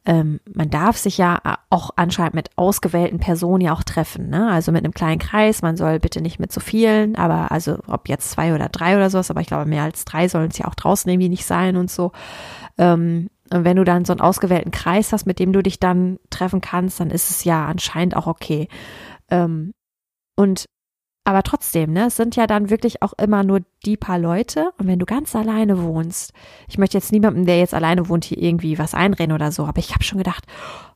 [0.06, 1.40] ähm, man darf sich ja
[1.72, 4.30] auch anscheinend mit ausgewählten Personen ja auch treffen.
[4.30, 4.52] Ne?
[4.52, 5.64] Also mit einem kleinen Kreis.
[5.64, 9.10] Man soll bitte nicht mit so vielen, aber also ob jetzt zwei oder drei oder
[9.10, 11.76] sowas, aber ich glaube, mehr als drei sollen es ja auch draußen irgendwie nicht sein
[11.76, 12.12] und so.
[12.78, 16.20] Ähm, und wenn du dann so einen ausgewählten Kreis hast, mit dem du dich dann
[16.30, 18.68] treffen kannst, dann ist es ja anscheinend auch okay.
[19.30, 19.74] Ähm,
[20.36, 20.66] und
[21.26, 24.72] aber trotzdem, ne, es sind ja dann wirklich auch immer nur die paar Leute.
[24.78, 26.34] Und wenn du ganz alleine wohnst,
[26.68, 29.80] ich möchte jetzt niemandem, der jetzt alleine wohnt, hier irgendwie was einreden oder so, aber
[29.80, 30.46] ich habe schon gedacht,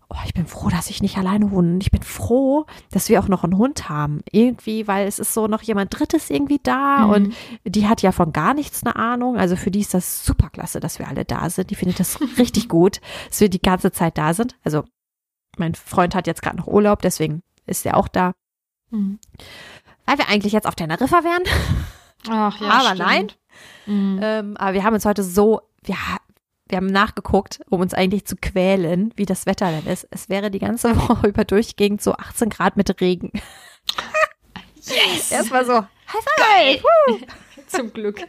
[0.09, 1.73] oh, ich bin froh, dass ich nicht alleine wohne.
[1.73, 4.21] Und ich bin froh, dass wir auch noch einen Hund haben.
[4.31, 7.11] Irgendwie, weil es ist so noch jemand Drittes irgendwie da Mhm.
[7.11, 7.33] und
[7.65, 9.37] die hat ja von gar nichts eine Ahnung.
[9.37, 11.69] Also für die ist das super klasse, dass wir alle da sind.
[11.71, 14.55] Die findet das richtig gut, dass wir die ganze Zeit da sind.
[14.63, 14.83] Also
[15.57, 18.33] mein Freund hat jetzt gerade noch Urlaub, deswegen ist er auch da.
[18.91, 19.19] Mhm.
[20.07, 21.43] Weil wir eigentlich jetzt auf Teneriffa wären.
[22.29, 22.99] Ach ja, Aber stimmt.
[22.99, 23.31] nein.
[23.85, 24.19] Mhm.
[24.23, 25.95] Ähm, aber wir haben uns heute so, wir,
[26.67, 30.07] wir haben nachgeguckt, um uns eigentlich zu quälen, wie das Wetter denn ist.
[30.09, 33.31] Es wäre die ganze Woche über durchgehend so 18 Grad mit Regen.
[34.81, 35.31] Yes!
[35.31, 36.83] Erstmal so, High Five!
[36.83, 37.19] Woo!
[37.67, 38.21] Zum Glück.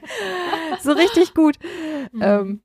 [0.83, 1.59] So richtig gut.
[2.12, 2.22] Mhm.
[2.22, 2.62] Ähm,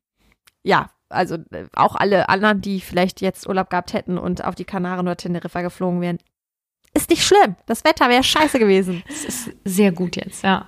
[0.63, 4.65] ja, also äh, auch alle anderen, die vielleicht jetzt Urlaub gehabt hätten und auf die
[4.65, 6.17] Kanaren oder Teneriffa geflogen wären.
[6.93, 7.55] Ist nicht schlimm.
[7.65, 9.03] Das Wetter wäre scheiße gewesen.
[9.09, 10.65] Es ist sehr gut jetzt, ja.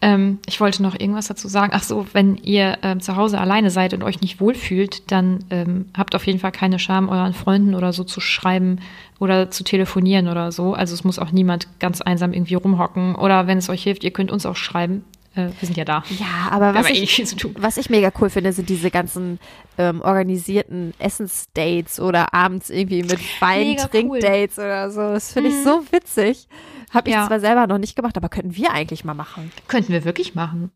[0.00, 1.72] Ähm, ich wollte noch irgendwas dazu sagen.
[1.74, 5.86] Ach so, wenn ihr ähm, zu Hause alleine seid und euch nicht wohlfühlt, dann ähm,
[5.96, 8.80] habt auf jeden Fall keine Scham, euren Freunden oder so zu schreiben
[9.18, 10.74] oder zu telefonieren oder so.
[10.74, 13.14] Also es muss auch niemand ganz einsam irgendwie rumhocken.
[13.14, 15.04] Oder wenn es euch hilft, ihr könnt uns auch schreiben.
[15.36, 16.02] Äh, wir sind ja da.
[16.18, 17.54] Ja, aber was eh ich, nicht tun.
[17.58, 19.38] Was ich mega cool finde, sind diese ganzen
[19.78, 25.00] ähm, organisierten Essensdates oder abends irgendwie mit Wein, Mega Trinkdates oder so.
[25.00, 25.64] Das finde ich Mhm.
[25.64, 26.48] so witzig.
[26.92, 27.26] Habe ich Ja.
[27.26, 29.52] zwar selber noch nicht gemacht, aber könnten wir eigentlich mal machen.
[29.68, 30.70] Könnten wir wirklich machen.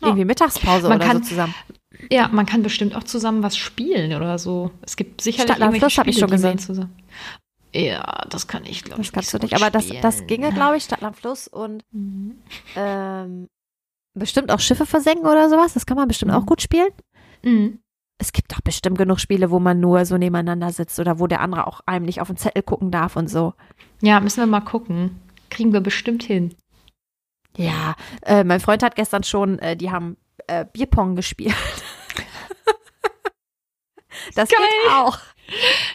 [0.00, 0.08] Ja.
[0.08, 1.54] Irgendwie Mittagspause Man oder kann- so zusammen.
[2.10, 4.70] Ja, man kann bestimmt auch zusammen was spielen oder so.
[4.82, 6.58] Es gibt sicherlich Stadtland irgendwelche Fluss hab ich schon gesehen.
[6.58, 6.92] zusammen.
[7.74, 9.08] Ja, das kann ich, glaube ich.
[9.08, 9.54] Das kannst so du nicht.
[9.54, 12.36] Aber das, das ginge, glaube ich, Stadtland Fluss und Mhm.
[12.76, 13.48] ähm,
[14.18, 15.74] bestimmt auch Schiffe versenken oder sowas.
[15.74, 16.38] Das kann man bestimmt Mhm.
[16.38, 16.88] auch gut spielen.
[17.42, 17.80] Mhm.
[18.18, 21.40] Es gibt doch bestimmt genug Spiele, wo man nur so nebeneinander sitzt oder wo der
[21.42, 23.52] andere auch einem nicht auf den Zettel gucken darf und so.
[24.00, 25.20] Ja, müssen wir mal gucken.
[25.50, 26.54] Kriegen wir bestimmt hin.
[27.58, 31.54] Ja, äh, mein Freund hat gestern schon, äh, die haben äh, Bierpong gespielt.
[34.34, 34.58] das Geil.
[34.58, 35.18] geht auch.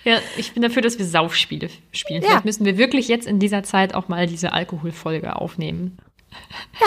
[0.05, 2.21] Ja, ich bin dafür, dass wir Saufspiele spielen.
[2.21, 2.29] Ja.
[2.29, 5.97] Vielleicht müssen wir wirklich jetzt in dieser Zeit auch mal diese Alkoholfolge aufnehmen.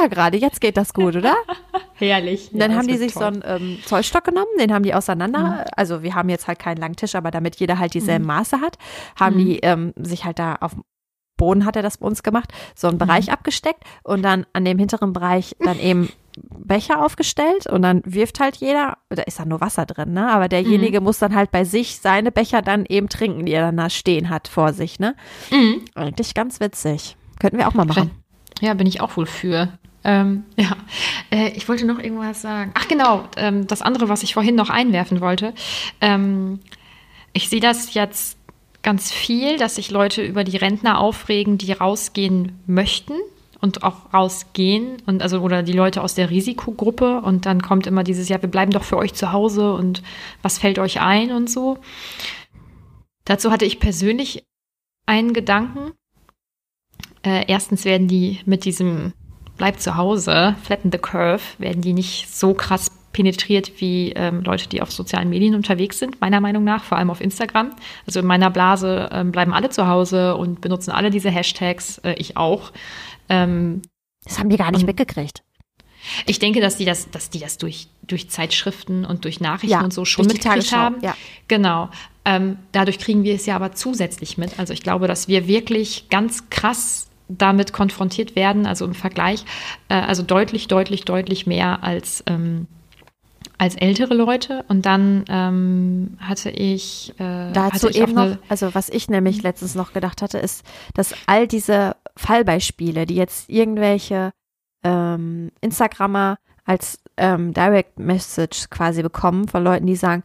[0.00, 1.34] Ja, gerade jetzt geht das gut, oder?
[1.94, 2.50] Herrlich.
[2.52, 3.22] Und dann Ja, haben die sich toll.
[3.22, 5.64] so einen ähm, Zollstock genommen, den haben die auseinander.
[5.76, 8.78] Also wir haben jetzt halt keinen langen Tisch, aber damit jeder halt dieselben Maße hat,
[9.18, 9.38] haben Mhm.
[9.46, 10.82] die ähm, sich halt da auf dem
[11.36, 14.78] Boden hat er das bei uns gemacht, so einen Bereich abgesteckt und dann an dem
[14.78, 19.60] hinteren Bereich dann eben Becher aufgestellt und dann wirft halt jeder, da ist dann nur
[19.60, 20.30] Wasser drin, ne?
[20.32, 23.76] Aber derjenige muss dann halt bei sich seine Becher dann eben trinken, die er dann
[23.76, 25.16] da stehen hat vor sich, ne?
[25.50, 25.84] Mhm.
[25.96, 27.16] Eigentlich ganz witzig.
[27.40, 28.12] Könnten wir auch mal machen.
[28.60, 29.78] Ja, bin ich auch wohl für.
[30.04, 30.76] Ähm, ja,
[31.30, 32.72] äh, ich wollte noch irgendwas sagen.
[32.74, 35.54] Ach genau, ähm, das andere, was ich vorhin noch einwerfen wollte.
[36.00, 36.60] Ähm,
[37.32, 38.38] ich sehe das jetzt
[38.82, 43.14] ganz viel, dass sich Leute über die Rentner aufregen, die rausgehen möchten
[43.60, 48.04] und auch rausgehen und also oder die Leute aus der Risikogruppe und dann kommt immer
[48.04, 50.02] dieses ja, wir bleiben doch für euch zu Hause und
[50.42, 51.78] was fällt euch ein und so.
[53.24, 54.44] Dazu hatte ich persönlich
[55.06, 55.92] einen Gedanken.
[57.24, 59.12] Äh, erstens werden die mit diesem
[59.56, 64.68] Bleib zu Hause, flatten the curve, werden die nicht so krass penetriert wie ähm, Leute,
[64.68, 67.70] die auf sozialen Medien unterwegs sind, meiner Meinung nach, vor allem auf Instagram.
[68.06, 72.14] Also in meiner Blase ähm, bleiben alle zu Hause und benutzen alle diese Hashtags, äh,
[72.18, 72.72] ich auch.
[73.28, 73.82] Ähm,
[74.24, 75.42] das haben die gar nicht mitgekriegt.
[76.26, 79.80] Ich denke, dass die das, dass die das durch, durch Zeitschriften und durch Nachrichten ja,
[79.82, 80.96] und so schon mitgekriegt haben.
[81.00, 81.16] Ja.
[81.48, 81.88] Genau.
[82.24, 84.58] Ähm, dadurch kriegen wir es ja aber zusätzlich mit.
[84.58, 89.44] Also ich glaube, dass wir wirklich ganz krass damit konfrontiert werden, also im Vergleich,
[89.88, 92.66] äh, also deutlich, deutlich, deutlich mehr als ähm,
[93.56, 94.64] als ältere Leute.
[94.68, 99.42] Und dann ähm, hatte ich äh, dazu hatte ich eben noch, also was ich nämlich
[99.42, 100.64] letztens noch gedacht hatte, ist,
[100.94, 104.32] dass all diese Fallbeispiele, die jetzt irgendwelche
[104.82, 110.24] ähm, Instagrammer als ähm, Direct Message quasi bekommen von Leuten, die sagen,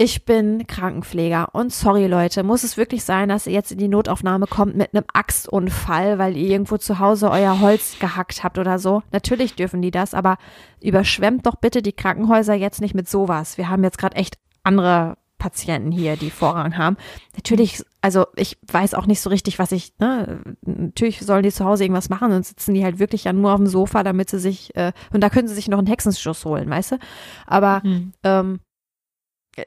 [0.00, 3.86] ich bin Krankenpfleger und sorry Leute, muss es wirklich sein, dass ihr jetzt in die
[3.86, 8.78] Notaufnahme kommt mit einem Axtunfall, weil ihr irgendwo zu Hause euer Holz gehackt habt oder
[8.78, 9.02] so?
[9.12, 10.38] Natürlich dürfen die das, aber
[10.80, 13.58] überschwemmt doch bitte die Krankenhäuser jetzt nicht mit sowas.
[13.58, 16.96] Wir haben jetzt gerade echt andere Patienten hier, die Vorrang haben.
[17.36, 21.66] Natürlich, also ich weiß auch nicht so richtig, was ich, ne, natürlich sollen die zu
[21.66, 24.38] Hause irgendwas machen und sitzen die halt wirklich ja nur auf dem Sofa, damit sie
[24.38, 26.98] sich, äh, und da können sie sich noch einen Hexenschuss holen, weißt du?
[27.46, 28.14] Aber mhm.
[28.24, 28.60] ähm,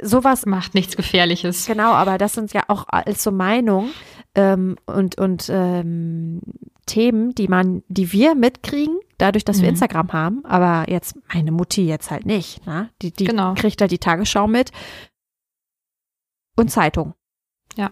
[0.01, 1.65] sowas macht nichts Gefährliches.
[1.65, 3.91] Genau, aber das sind ja auch als so Meinungen
[4.36, 6.41] ähm, und und ähm,
[6.86, 9.61] Themen, die man, die wir mitkriegen, dadurch, dass mhm.
[9.61, 10.45] wir Instagram haben.
[10.45, 12.65] Aber jetzt meine Mutti jetzt halt nicht.
[12.65, 12.89] Ne?
[13.01, 13.53] Die, die genau.
[13.53, 14.71] kriegt halt die Tagesschau mit
[16.55, 17.13] und Zeitung.
[17.75, 17.91] Ja,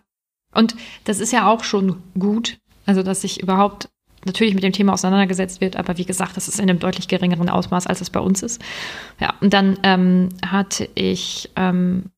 [0.53, 0.75] und
[1.05, 3.89] das ist ja auch schon gut, also dass sich überhaupt
[4.25, 7.49] natürlich mit dem Thema auseinandergesetzt wird, aber wie gesagt, das ist in einem deutlich geringeren
[7.49, 8.61] Ausmaß, als es bei uns ist.
[9.19, 12.11] Ja, und dann ähm, hatte ich ähm,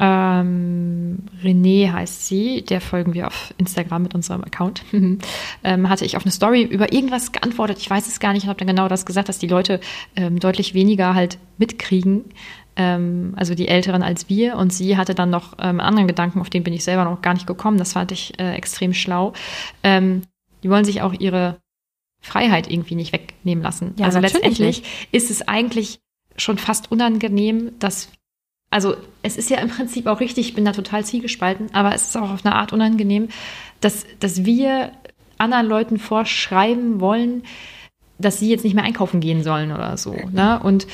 [0.00, 4.82] ähm, René heißt sie, der folgen wir auf Instagram mit unserem Account,
[5.64, 7.78] ähm, hatte ich auf eine Story über irgendwas geantwortet.
[7.78, 9.80] Ich weiß es gar nicht und habe dann genau das gesagt, dass die Leute
[10.16, 12.24] ähm, deutlich weniger halt mitkriegen,
[12.76, 14.56] ähm, also die Älteren als wir.
[14.56, 17.34] Und sie hatte dann noch ähm, anderen Gedanken, auf den bin ich selber noch gar
[17.34, 17.78] nicht gekommen.
[17.78, 19.32] Das fand ich äh, extrem schlau.
[19.84, 20.22] Ähm,
[20.64, 21.60] die wollen sich auch ihre
[22.20, 23.94] Freiheit irgendwie nicht wegnehmen lassen.
[23.98, 24.86] Ja, also letztendlich nicht.
[25.12, 26.00] ist es eigentlich
[26.36, 28.08] schon fast unangenehm, dass
[28.70, 32.08] also es ist ja im Prinzip auch richtig, ich bin da total zielgespalten, aber es
[32.08, 33.28] ist auch auf eine Art unangenehm,
[33.80, 34.90] dass, dass wir
[35.38, 37.44] anderen Leuten vorschreiben wollen,
[38.18, 40.16] dass sie jetzt nicht mehr einkaufen gehen sollen oder so.
[40.32, 40.58] Ne?
[40.60, 40.88] Und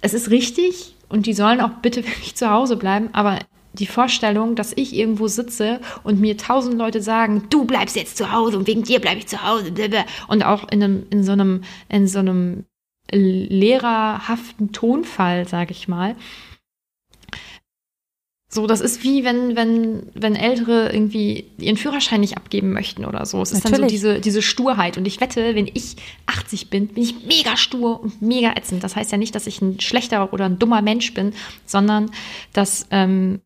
[0.00, 3.38] es ist richtig und die sollen auch bitte wirklich zu Hause bleiben, aber
[3.74, 8.32] die Vorstellung, dass ich irgendwo sitze und mir tausend Leute sagen, du bleibst jetzt zu
[8.32, 9.72] Hause und wegen dir bleibe ich zu Hause.
[10.28, 12.64] Und auch in, einem, in so einem, in so einem
[13.12, 16.16] lehrerhaften Tonfall, sage ich mal.
[18.52, 23.24] So, das ist wie wenn, wenn, wenn Ältere irgendwie ihren Führerschein nicht abgeben möchten oder
[23.24, 23.40] so.
[23.40, 23.80] Es ist Natürlich.
[23.80, 24.98] dann so diese, diese Sturheit.
[24.98, 25.94] Und ich wette, wenn ich
[26.26, 28.82] 80 bin, bin ich mega stur und mega ätzend.
[28.82, 31.32] Das heißt ja nicht, dass ich ein schlechter oder ein dummer Mensch bin,
[31.64, 32.10] sondern
[32.52, 33.40] dass ähm,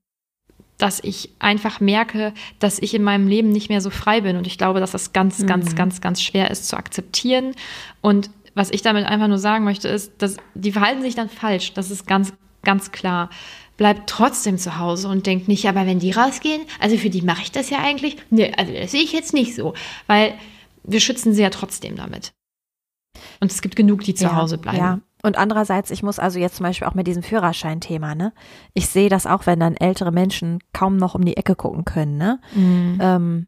[0.85, 4.37] dass ich einfach merke, dass ich in meinem Leben nicht mehr so frei bin.
[4.37, 5.47] Und ich glaube, dass das ganz, mhm.
[5.47, 7.55] ganz, ganz, ganz schwer ist zu akzeptieren.
[8.03, 11.73] Und was ich damit einfach nur sagen möchte, ist, dass die verhalten sich dann falsch.
[11.73, 13.31] Das ist ganz, ganz klar.
[13.79, 17.41] Bleibt trotzdem zu Hause und denkt nicht, aber wenn die rausgehen, also für die mache
[17.41, 18.19] ich das ja eigentlich.
[18.29, 19.73] Nee, also das sehe ich jetzt nicht so.
[20.07, 20.35] Weil
[20.83, 22.35] wir schützen sie ja trotzdem damit.
[23.41, 24.77] Und es gibt genug, die zu ja, Hause bleiben.
[24.77, 28.35] Ja, und andererseits, ich muss also jetzt zum Beispiel auch mit diesem Führerschein-Thema, ne?
[28.75, 32.19] Ich sehe das auch, wenn dann ältere Menschen kaum noch um die Ecke gucken können,
[32.19, 32.41] ne?
[32.55, 32.99] Mhm.
[33.01, 33.47] Ähm,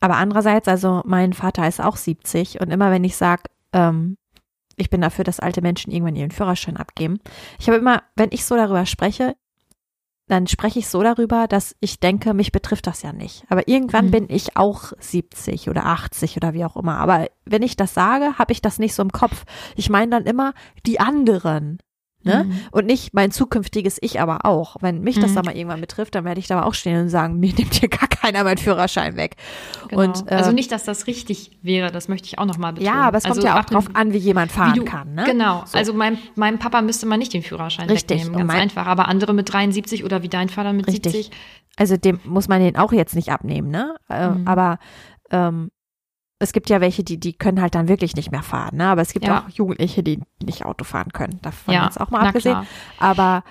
[0.00, 4.18] aber andererseits, also mein Vater ist auch 70 und immer wenn ich sage, ähm,
[4.76, 7.18] ich bin dafür, dass alte Menschen irgendwann ihren Führerschein abgeben.
[7.58, 9.36] Ich habe immer, wenn ich so darüber spreche,
[10.28, 13.44] dann spreche ich so darüber, dass ich denke, mich betrifft das ja nicht.
[13.48, 14.10] Aber irgendwann mhm.
[14.10, 16.98] bin ich auch 70 oder 80 oder wie auch immer.
[16.98, 19.44] Aber wenn ich das sage, habe ich das nicht so im Kopf.
[19.76, 20.52] Ich meine dann immer
[20.86, 21.78] die anderen.
[22.28, 22.44] Ne?
[22.44, 22.60] Mhm.
[22.70, 24.76] Und nicht mein zukünftiges Ich aber auch.
[24.80, 25.34] Wenn mich das mhm.
[25.34, 27.88] da mal irgendwann betrifft, dann werde ich da auch stehen und sagen, mir nimmt hier
[27.88, 29.36] gar keiner meinen Führerschein weg.
[29.88, 30.02] Genau.
[30.02, 32.94] Und, äh, also nicht, dass das richtig wäre, das möchte ich auch nochmal betonen.
[32.94, 35.14] Ja, aber es kommt also ja auch drauf an, wie jemand fahren wie du, kann.
[35.14, 35.24] Ne?
[35.24, 35.78] Genau, so.
[35.78, 38.24] also mein, meinem Papa müsste man nicht den Führerschein richtig.
[38.24, 38.86] wegnehmen, ganz einfach.
[38.86, 41.12] Aber andere mit 73 oder wie dein Vater mit richtig.
[41.12, 41.30] 70.
[41.76, 43.94] Also dem muss man den auch jetzt nicht abnehmen, ne?
[44.08, 44.48] Äh, mhm.
[44.48, 44.78] Aber
[45.30, 45.70] ähm,
[46.38, 48.86] es gibt ja welche, die, die können halt dann wirklich nicht mehr fahren, ne?
[48.86, 49.40] Aber es gibt Ja.
[49.44, 51.38] auch Jugendliche, die nicht Auto fahren können.
[51.42, 52.52] Davon Ja, jetzt auch mal na abgesehen.
[52.54, 52.66] klar.
[52.98, 53.44] Aber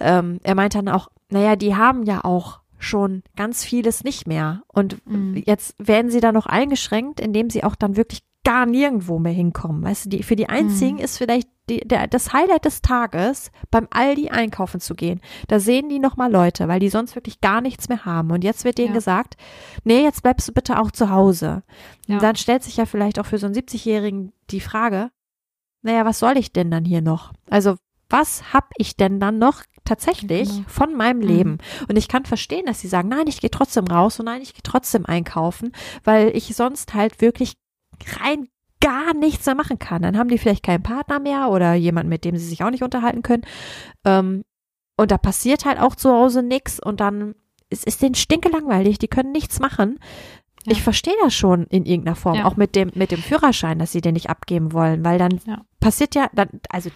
[0.00, 4.62] ähm, er meint dann auch, naja, die haben ja auch schon ganz vieles nicht mehr.
[4.68, 5.42] Und Mhm.
[5.46, 9.82] jetzt werden sie da noch eingeschränkt, indem sie auch dann wirklich gar nirgendwo mehr hinkommen.
[9.82, 13.88] Weißt du, die, für die einzigen ist vielleicht die, der, das Highlight des Tages, beim
[13.90, 15.20] Aldi einkaufen zu gehen.
[15.48, 18.30] Da sehen die nochmal Leute, weil die sonst wirklich gar nichts mehr haben.
[18.30, 18.94] Und jetzt wird denen Ja.
[18.94, 19.36] gesagt,
[19.84, 21.62] nee, jetzt bleibst du bitte auch zu Hause.
[22.06, 22.14] Ja.
[22.16, 25.10] Und dann stellt sich ja vielleicht auch für so einen 70-Jährigen die Frage,
[25.82, 27.32] naja, was soll ich denn dann hier noch?
[27.50, 27.76] Also,
[28.08, 30.68] was hab ich denn dann noch tatsächlich Genau.
[30.68, 31.26] von meinem Mhm.
[31.26, 31.58] Leben?
[31.88, 34.54] Und ich kann verstehen, dass sie sagen, nein, ich gehe trotzdem raus und nein, ich
[34.54, 35.72] gehe trotzdem einkaufen,
[36.04, 37.54] weil ich sonst halt wirklich
[38.20, 38.48] rein
[38.80, 40.02] gar nichts mehr machen kann.
[40.02, 42.82] Dann haben die vielleicht keinen Partner mehr oder jemanden, mit dem sie sich auch nicht
[42.82, 43.42] unterhalten können.
[44.04, 44.44] Ähm,
[44.98, 47.34] und da passiert halt auch zu Hause nichts und dann
[47.68, 49.98] es ist denen stinke langweilig, die können nichts machen.
[50.64, 50.72] Ja.
[50.72, 52.44] Ich verstehe das schon in irgendeiner Form, Ja.
[52.44, 55.62] auch mit dem, mit dem Führerschein, dass sie den nicht abgeben wollen, weil dann Ja.
[55.80, 56.90] passiert ja, dann, also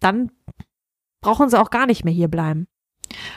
[0.00, 0.30] dann
[1.20, 2.66] brauchen sie auch gar nicht mehr hier bleiben.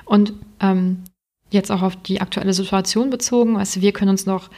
[0.05, 1.03] Und ähm,
[1.49, 4.49] jetzt auch auf die aktuelle Situation bezogen, also wir können uns noch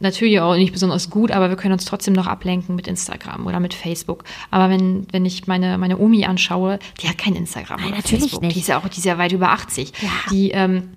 [0.00, 3.60] natürlich auch nicht besonders gut, aber wir können uns trotzdem noch ablenken mit Instagram oder
[3.60, 4.24] mit Facebook.
[4.50, 8.22] Aber wenn, wenn ich meine, meine Omi anschaue, die hat kein Instagram Nein, oder natürlich
[8.22, 8.42] Facebook.
[8.42, 8.56] nicht.
[8.56, 9.92] Die ist ja auch, die ist ja weit über 80.
[10.00, 10.08] Ja.
[10.30, 10.94] Die, ähm,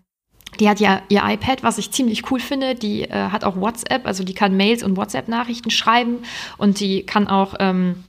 [0.59, 2.75] die hat ja ihr iPad, was ich ziemlich cool finde.
[2.75, 6.19] Die äh, hat auch WhatsApp, also die kann Mails und WhatsApp-Nachrichten schreiben
[6.57, 8.03] und die kann auch ähm,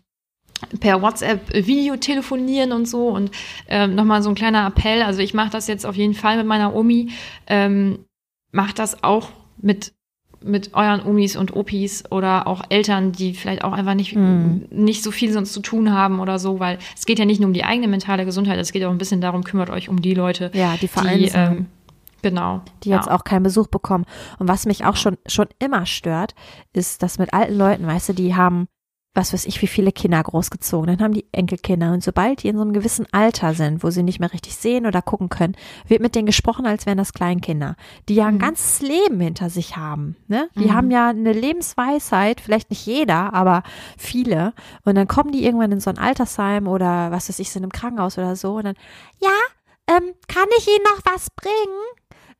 [0.80, 3.08] per WhatsApp Video telefonieren und so.
[3.08, 3.30] Und
[3.68, 5.02] ähm, nochmal so ein kleiner Appell.
[5.02, 7.10] Also ich mache das jetzt auf jeden Fall mit meiner Omi.
[7.46, 8.04] Ähm,
[8.50, 9.28] macht das auch
[9.60, 9.92] mit
[10.42, 14.66] mit euren Omis und Opis oder auch Eltern, die vielleicht auch einfach nicht, Mhm.
[14.70, 17.48] nicht so viel sonst zu tun haben oder so, weil es geht ja nicht nur
[17.48, 20.14] um die eigene mentale Gesundheit, es geht auch ein bisschen darum, kümmert euch um die
[20.14, 21.66] Leute, Ja, die die, ähm,
[22.22, 23.14] genau, die jetzt ja.
[23.14, 24.04] auch keinen Besuch bekommen.
[24.38, 26.34] Und was mich auch schon, schon immer stört,
[26.72, 28.68] ist, dass mit alten Leuten, weißt du, die haben,
[29.18, 32.56] was weiß ich, wie viele Kinder großgezogen, dann haben die Enkelkinder und sobald die in
[32.56, 35.56] so einem gewissen Alter sind, wo sie nicht mehr richtig sehen oder gucken können,
[35.86, 37.76] wird mit denen gesprochen, als wären das Kleinkinder,
[38.08, 38.38] die ja ein Mhm.
[38.38, 40.48] ganzes Leben hinter sich haben, ne?
[40.54, 40.72] Die Mhm.
[40.74, 43.62] haben ja eine Lebensweisheit, vielleicht nicht jeder, aber
[43.98, 44.54] viele
[44.84, 47.72] und dann kommen die irgendwann in so ein Altersheim oder was weiß ich, sind im
[47.72, 48.76] Krankenhaus oder so und dann,
[49.20, 49.30] ja,
[49.88, 51.54] ähm, kann ich Ihnen noch was bringen?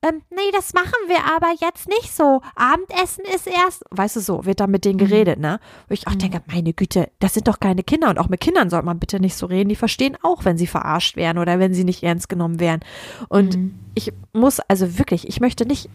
[0.03, 2.41] Ähm, nee, das machen wir aber jetzt nicht so.
[2.55, 5.59] Abendessen ist erst, weißt du so, wird da mit denen geredet, ne?
[5.89, 6.19] Wo ich auch Mhm.
[6.19, 9.19] denke, meine Güte, das sind doch keine Kinder und auch mit Kindern sollte man bitte
[9.21, 9.69] nicht so reden.
[9.69, 12.81] Die verstehen auch, wenn sie verarscht werden oder wenn sie nicht ernst genommen werden.
[13.29, 13.75] Und Mhm.
[13.95, 15.89] ich muss, also wirklich, ich möchte nicht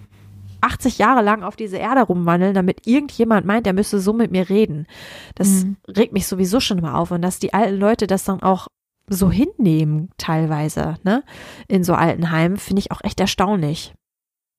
[0.61, 4.49] 80 Jahre lang auf diese Erde rumwandeln, damit irgendjemand meint, er müsse so mit mir
[4.49, 4.87] reden.
[5.35, 5.77] Das Mhm.
[5.87, 8.67] regt mich sowieso schon immer auf und dass die alten Leute das dann auch
[9.07, 11.23] so hinnehmen teilweise, ne?
[11.67, 13.93] In so alten Heimen finde ich auch echt erstaunlich.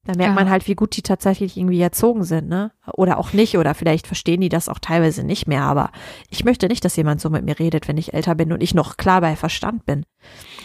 [0.06, 0.34] Da merkt Ja.
[0.34, 2.72] man halt, wie gut die tatsächlich irgendwie erzogen sind, ne?
[2.92, 5.90] Oder auch nicht, oder vielleicht verstehen die das auch teilweise nicht mehr, aber
[6.28, 8.74] ich möchte nicht, dass jemand so mit mir redet, wenn ich älter bin und ich
[8.74, 10.04] noch klar bei Verstand bin.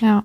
[0.01, 0.23] ja.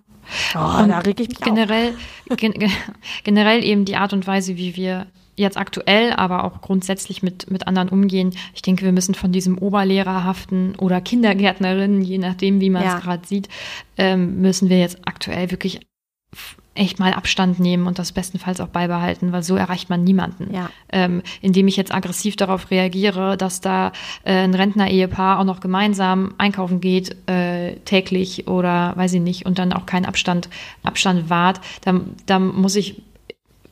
[0.54, 1.94] Oh, Und da reg ich mich generell,
[2.38, 2.72] gen, gen-
[3.24, 7.66] generell eben die Art und Weise, wie wir jetzt aktuell, aber auch grundsätzlich mit, mit
[7.66, 8.34] anderen umgehen.
[8.54, 12.98] Ich denke, wir müssen von diesem Oberlehrerhaften oder Kindergärtnerin, je nachdem, wie man es Ja.
[13.00, 13.48] gerade sieht,
[13.96, 15.80] ähm, müssen wir jetzt aktuell wirklich
[16.76, 20.52] echt mal Abstand nehmen und das bestenfalls auch beibehalten, weil so erreicht man niemanden.
[20.52, 20.70] Ja.
[20.90, 23.92] Ähm, indem ich jetzt aggressiv darauf reagiere, dass da
[24.24, 29.58] äh, ein Rentner-Ehepaar auch noch gemeinsam einkaufen geht, äh, täglich oder weiß ich nicht, und
[29.60, 30.48] dann auch keinen Abstand,
[30.82, 33.00] Abstand wahrt, da, da muss ich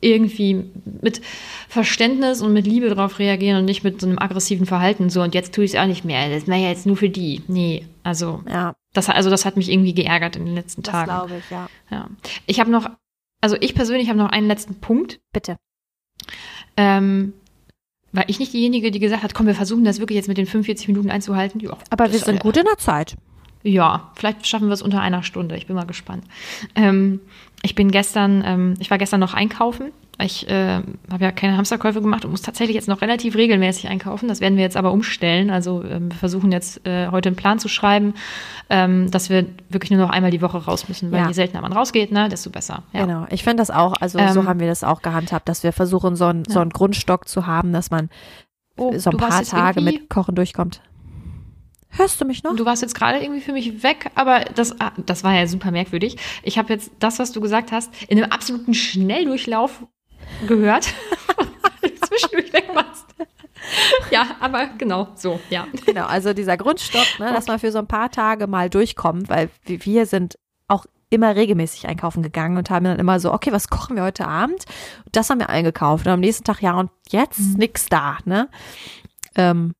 [0.03, 0.65] irgendwie
[1.01, 1.21] mit
[1.69, 5.09] Verständnis und mit Liebe darauf reagieren und nicht mit so einem aggressiven Verhalten.
[5.09, 6.29] So, und jetzt tue ich es auch nicht mehr.
[6.29, 7.41] Das war ja jetzt nur für die.
[7.47, 11.05] Nee, also Ja, das, also das hat mich irgendwie geärgert in den letzten das Tagen.
[11.11, 11.67] glaube ich, ja.
[11.89, 12.09] Ja.
[12.45, 12.89] Ich habe noch,
[13.41, 15.19] also ich persönlich habe noch einen letzten Punkt.
[15.31, 15.57] Bitte.
[16.77, 17.33] Ähm,
[18.11, 20.45] war ich nicht diejenige, die gesagt hat, komm, wir versuchen das wirklich jetzt mit den
[20.45, 21.59] 45 Minuten einzuhalten?
[21.59, 23.15] Ja, Aber wir das- sind gut in der Zeit.
[23.63, 25.55] Ja, vielleicht schaffen wir es unter einer Stunde.
[25.55, 26.25] Ich bin mal gespannt.
[26.75, 27.21] Ähm,
[27.61, 29.91] ich bin gestern, ähm, ich war gestern noch einkaufen.
[30.19, 34.27] Ich äh, habe ja keine Hamsterkäufe gemacht und muss tatsächlich jetzt noch relativ regelmäßig einkaufen.
[34.27, 35.49] Das werden wir jetzt aber umstellen.
[35.49, 38.13] Also ähm, wir versuchen jetzt äh, heute einen Plan zu schreiben,
[38.69, 41.27] ähm, dass wir wirklich nur noch einmal die Woche raus müssen, weil Ja.
[41.27, 42.83] je seltener man rausgeht, ne, desto besser.
[42.93, 43.05] Ja.
[43.05, 43.25] Genau.
[43.31, 46.15] Ich finde das auch, also so Ähm, haben wir das auch gehandhabt, dass wir versuchen,
[46.15, 48.09] so einen, so einen Grundstock zu haben, dass man
[48.75, 50.81] Oh, so ein paar Tage mit Kochen durchkommt.
[51.95, 52.55] Hörst du mich noch?
[52.55, 55.71] Du warst jetzt gerade irgendwie für mich weg, aber das, ah, das war ja super
[55.71, 56.17] merkwürdig.
[56.41, 59.85] Ich habe jetzt das, was du gesagt hast, in einem absoluten Schnelldurchlauf
[60.47, 60.85] gehört.
[62.07, 63.05] Zwischendurch weg warst.
[64.11, 65.67] Ja, aber genau, so, ja.
[65.85, 69.49] Genau, also dieser Grundstock, ne, dass man für so ein paar Tage mal durchkommt, weil
[69.65, 70.37] wir sind
[70.67, 74.27] auch immer regelmäßig einkaufen gegangen und haben dann immer so, okay, was kochen wir heute
[74.27, 74.65] Abend?
[75.11, 76.07] Das haben wir eingekauft.
[76.07, 77.57] Und am nächsten Tag, ja, und jetzt mhm.
[77.57, 78.49] nix da, ne?
[79.35, 79.73] Ähm,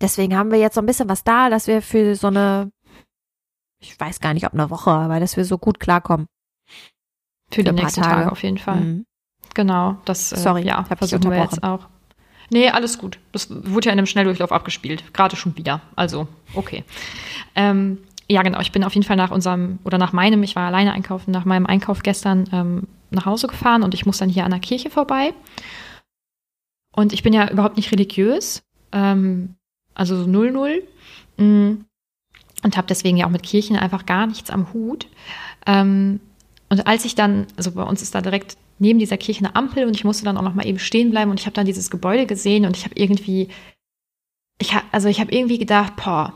[0.00, 2.70] deswegen haben wir jetzt so ein bisschen was da, dass wir für so eine,
[3.80, 6.26] ich weiß gar nicht, ob eine Woche, aber dass wir so gut klarkommen.
[7.50, 8.22] Für, für die nächsten Tage.
[8.22, 8.32] Tage.
[8.32, 8.80] auf jeden Fall.
[8.80, 9.06] Mhm.
[9.54, 11.88] Genau, das äh, Sorry, ja, versuchen wir jetzt auch.
[12.50, 13.18] Nee, alles gut.
[13.32, 15.12] Das wurde ja in einem Schnelldurchlauf abgespielt.
[15.12, 15.80] Gerade schon wieder.
[15.96, 16.84] Also, okay.
[17.54, 18.60] Ähm, ja, genau.
[18.60, 21.44] Ich bin auf jeden Fall nach unserem oder nach meinem, ich war alleine einkaufen, nach
[21.44, 24.90] meinem Einkauf gestern ähm, nach Hause gefahren und ich muss dann hier an der Kirche
[24.90, 25.32] vorbei.
[26.94, 29.56] Und ich bin ja überhaupt nicht religiös, ähm,
[29.96, 30.82] also so null null.
[31.36, 31.84] Mm,
[32.62, 35.06] und habe deswegen ja auch mit Kirchen einfach gar nichts am Hut.
[35.66, 36.20] Ähm,
[36.68, 39.86] und als ich dann, also bei uns ist da direkt neben dieser Kirche eine Ampel
[39.86, 41.90] und ich musste dann auch noch mal eben stehen bleiben und ich habe dann dieses
[41.90, 43.48] Gebäude gesehen und ich habe irgendwie,
[44.60, 46.32] ich hab, also ich habe irgendwie gedacht, boah,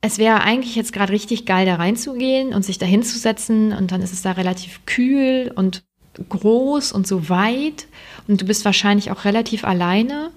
[0.00, 4.02] es wäre eigentlich jetzt gerade richtig geil, da reinzugehen und sich da hinzusetzen und dann
[4.02, 5.84] ist es da relativ kühl und
[6.28, 7.86] groß und so weit
[8.26, 10.30] und du bist wahrscheinlich auch relativ alleine.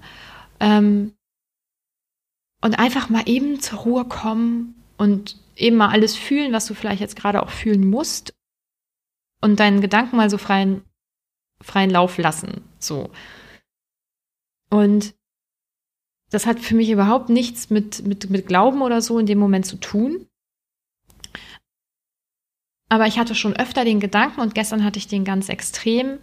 [0.60, 1.14] Ähm,
[2.66, 7.00] und einfach mal eben zur Ruhe kommen und eben mal alles fühlen, was du vielleicht
[7.00, 8.34] jetzt gerade auch fühlen musst
[9.40, 10.82] und deinen Gedanken mal so freien,
[11.62, 12.64] freien Lauf lassen.
[12.80, 13.12] So.
[14.72, 15.14] Und
[16.32, 19.68] das hat für mich überhaupt nichts mit, mit, mit Glauben oder so in dem Moment
[19.68, 20.28] zu tun.
[22.90, 26.18] Aber ich hatte schon öfter den Gedanken und gestern hatte ich den ganz extrem.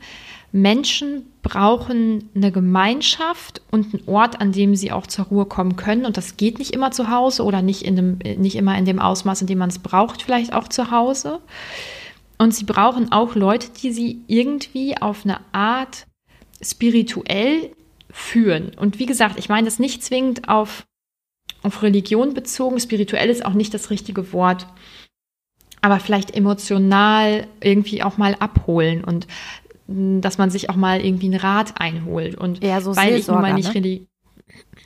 [0.53, 6.05] Menschen brauchen eine Gemeinschaft und einen Ort, an dem sie auch zur Ruhe kommen können.
[6.05, 8.99] Und das geht nicht immer zu Hause oder nicht, in dem, nicht immer in dem
[8.99, 11.41] Ausmaß, in dem man es braucht, vielleicht auch zu Hause.
[12.39, 16.07] Und sie brauchen auch Leute, die sie irgendwie auf eine Art
[16.61, 17.71] spirituell
[18.11, 18.73] führen.
[18.77, 20.85] Und wie gesagt, ich meine das nicht zwingend auf,
[21.63, 22.79] auf Religion bezogen.
[22.79, 24.67] Spirituell ist auch nicht das richtige Wort.
[25.81, 29.27] Aber vielleicht emotional irgendwie auch mal abholen und
[29.87, 32.37] dass man sich auch mal irgendwie einen Rat einholt.
[32.37, 33.75] Und ja, so weil ich nun mal nicht ne?
[33.75, 34.09] religiös.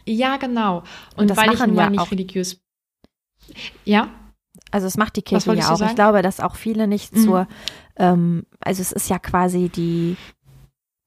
[0.05, 0.83] Ja, genau.
[1.17, 2.61] Und, und weil ich nun mal ja nicht religiös.
[3.85, 4.09] Ja.
[4.71, 5.81] Also es macht die Kirche ja auch.
[5.81, 7.25] Ich glaube, dass auch viele nicht mhm.
[7.25, 7.49] zur,
[7.97, 10.17] ähm, also es ist ja quasi die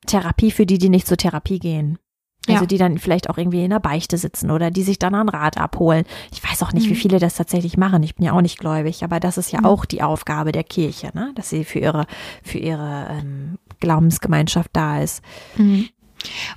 [0.06, 2.00] Therapie für die, die nicht zur Therapie gehen.
[2.48, 2.68] Also ja.
[2.68, 5.58] die dann vielleicht auch irgendwie in der Beichte sitzen oder die sich dann einen Rat
[5.58, 6.06] abholen.
[6.32, 6.92] Ich weiß auch nicht, mhm.
[6.92, 8.02] wie viele das tatsächlich machen.
[8.02, 9.66] Ich bin ja auch nicht gläubig, aber das ist ja mhm.
[9.66, 11.32] auch die Aufgabe der Kirche, ne?
[11.36, 12.08] dass sie für ihre,
[12.42, 15.24] für ihre ähm, Glaubensgemeinschaft da ist.
[15.58, 15.90] Mhm.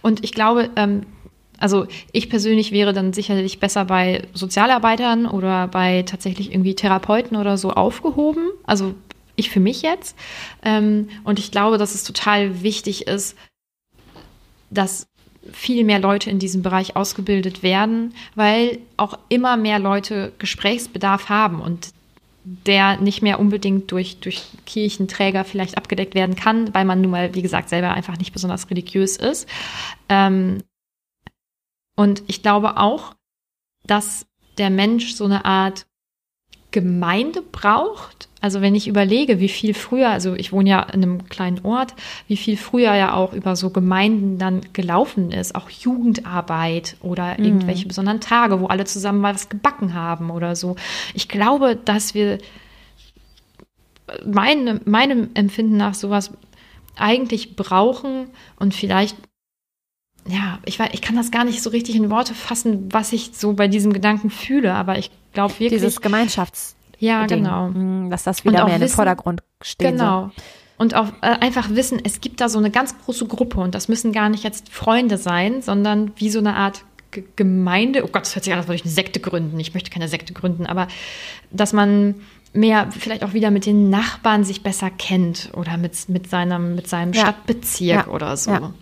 [0.03, 1.07] Und ich glaube, ähm,
[1.59, 7.57] also ich persönlich wäre dann sicherlich besser bei Sozialarbeitern oder bei tatsächlich irgendwie Therapeuten oder
[7.57, 8.49] so aufgehoben.
[8.65, 8.95] Also
[9.37, 10.17] ich für mich jetzt.
[10.65, 13.37] Ähm, und ich glaube, dass es total wichtig ist,
[14.71, 15.07] dass
[15.53, 21.61] viel mehr Leute in diesem Bereich ausgebildet werden, weil auch immer mehr Leute Gesprächsbedarf haben
[21.61, 21.91] und
[22.45, 27.35] der nicht mehr unbedingt durch, durch Kirchenträger vielleicht abgedeckt werden kann, weil man nun mal,
[27.35, 29.49] wie gesagt, selber einfach nicht besonders religiös ist.
[30.09, 30.63] Ähm,
[31.95, 33.15] und ich glaube auch,
[33.85, 34.27] dass
[34.59, 35.87] der Mensch so eine Art
[36.73, 41.29] Gemeinde braucht, also wenn ich überlege, wie viel früher, also ich wohne ja in einem
[41.29, 41.95] kleinen Ort,
[42.27, 47.45] wie viel früher ja auch über so Gemeinden dann gelaufen ist, auch Jugendarbeit oder mhm.
[47.45, 50.75] irgendwelche besonderen Tage, wo alle zusammen mal was gebacken haben oder so.
[51.15, 52.39] Ich glaube, dass wir
[54.27, 56.33] meine, meinem Empfinden nach sowas
[56.97, 58.27] eigentlich brauchen
[58.59, 59.17] und vielleicht
[60.27, 63.31] ja, ich, weiß, ich kann das gar nicht so richtig in Worte fassen, was ich
[63.35, 65.81] so bei diesem Gedanken fühle, aber ich glaube wirklich.
[65.81, 67.69] Dieses Gemeinschafts- ja, Ding, genau.
[67.69, 69.93] Mm, dass das wieder mehr wissen, im Vordergrund steht.
[69.93, 70.31] Genau.
[70.37, 70.43] So.
[70.79, 73.89] Und auch äh, einfach wissen, es gibt da so eine ganz große Gruppe und das
[73.89, 78.05] müssen gar nicht jetzt Freunde sein, sondern wie so eine Art G Gemeinde.
[78.05, 79.59] Oh Gott, das hört sich an, als würde ich eine Sekte gründen.
[79.59, 80.89] Ich möchte keine Sekte gründen, aber
[81.51, 82.15] dass man
[82.53, 86.89] mehr vielleicht auch wieder mit den Nachbarn sich besser kennt oder mit, mit, seinem, mit
[86.89, 87.23] seinem ja.
[87.23, 88.13] Stadtbezirk ja.
[88.13, 88.51] oder so.
[88.51, 88.73] Ja.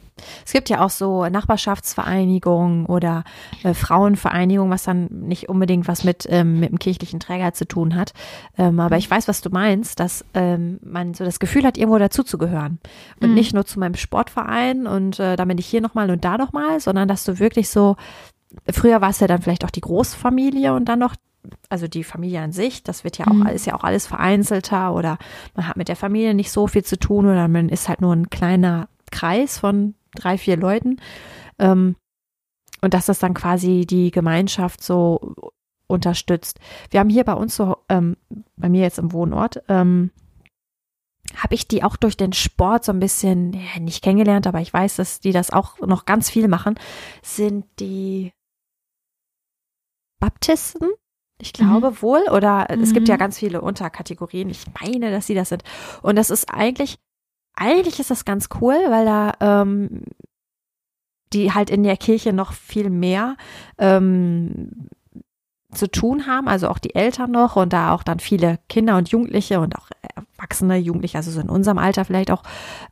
[0.44, 3.24] Es gibt ja auch so Nachbarschaftsvereinigungen oder
[3.62, 7.94] äh, Frauenvereinigungen, was dann nicht unbedingt was mit, ähm, mit dem kirchlichen Träger zu tun
[7.94, 8.12] hat.
[8.58, 11.98] Ähm, aber ich weiß, was du meinst, dass ähm, man so das Gefühl hat, irgendwo
[11.98, 12.78] dazuzugehören.
[13.20, 13.34] Und mhm.
[13.34, 16.80] nicht nur zu meinem Sportverein und äh, da bin ich hier nochmal und da nochmal,
[16.80, 17.96] sondern dass du wirklich so,
[18.70, 21.14] früher war es ja dann vielleicht auch die Großfamilie und dann noch
[21.68, 23.46] also die Familie an sich, das wird ja auch, mhm.
[23.46, 25.18] ist ja auch alles vereinzelter oder
[25.54, 28.14] man hat mit der Familie nicht so viel zu tun oder man ist halt nur
[28.14, 31.00] ein kleiner Kreis von drei, vier Leuten.
[31.58, 31.96] Ähm,
[32.80, 35.34] und dass das dann quasi die Gemeinschaft so
[35.86, 36.58] unterstützt.
[36.90, 38.16] Wir haben hier bei uns so, ähm,
[38.56, 40.10] bei mir jetzt im Wohnort, ähm,
[41.36, 44.72] habe ich die auch durch den Sport so ein bisschen, ja, nicht kennengelernt, aber ich
[44.72, 46.78] weiß, dass die das auch noch ganz viel machen,
[47.22, 48.32] sind die
[50.18, 50.88] Baptisten.
[51.40, 52.02] Ich glaube mhm.
[52.02, 52.22] wohl.
[52.30, 52.82] Oder mhm.
[52.82, 53.20] es gibt ja mhm.
[53.20, 54.50] ganz viele Unterkategorien.
[54.50, 55.62] Ich meine, dass sie das sind.
[56.02, 56.98] Und das ist eigentlich,
[57.54, 60.02] eigentlich ist das ganz cool, weil da ähm,
[61.32, 63.36] die halt in der Kirche noch viel mehr
[63.78, 64.88] ähm,
[65.72, 69.10] zu tun haben, also auch die Eltern noch und da auch dann viele Kinder und
[69.10, 72.42] Jugendliche und auch Erwachsene, Jugendliche, also so in unserem Alter vielleicht auch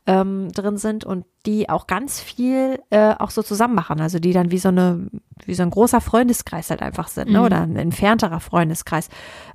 [0.05, 4.33] ähm, drin sind und die auch ganz viel äh, auch so zusammen machen, also die
[4.33, 5.09] dann wie so eine,
[5.45, 7.39] wie so ein großer Freundeskreis halt einfach sind, ne?
[7.39, 7.45] Mhm.
[7.45, 9.09] oder ein entfernterer Freundeskreis.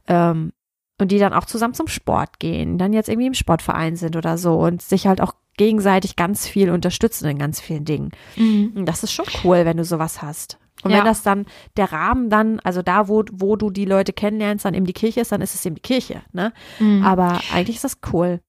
[0.07, 0.53] Ähm,
[1.01, 4.39] und die dann auch zusammen zum Sport gehen, dann jetzt irgendwie im Sportverein sind oder
[4.39, 8.11] so und sich halt auch gegenseitig ganz viel unterstützen in ganz vielen Dingen.
[8.37, 8.85] Mhm.
[8.87, 10.59] Das ist schon cool, wenn du sowas hast.
[10.83, 10.99] Und ja.
[10.99, 14.75] wenn das dann der Rahmen dann, also da, wo, wo du die Leute kennenlernst, dann
[14.75, 16.53] eben die Kirche ist, dann ist es eben die Kirche, ne?
[16.79, 17.03] Mhm.
[17.05, 18.41] Aber eigentlich ist das cool.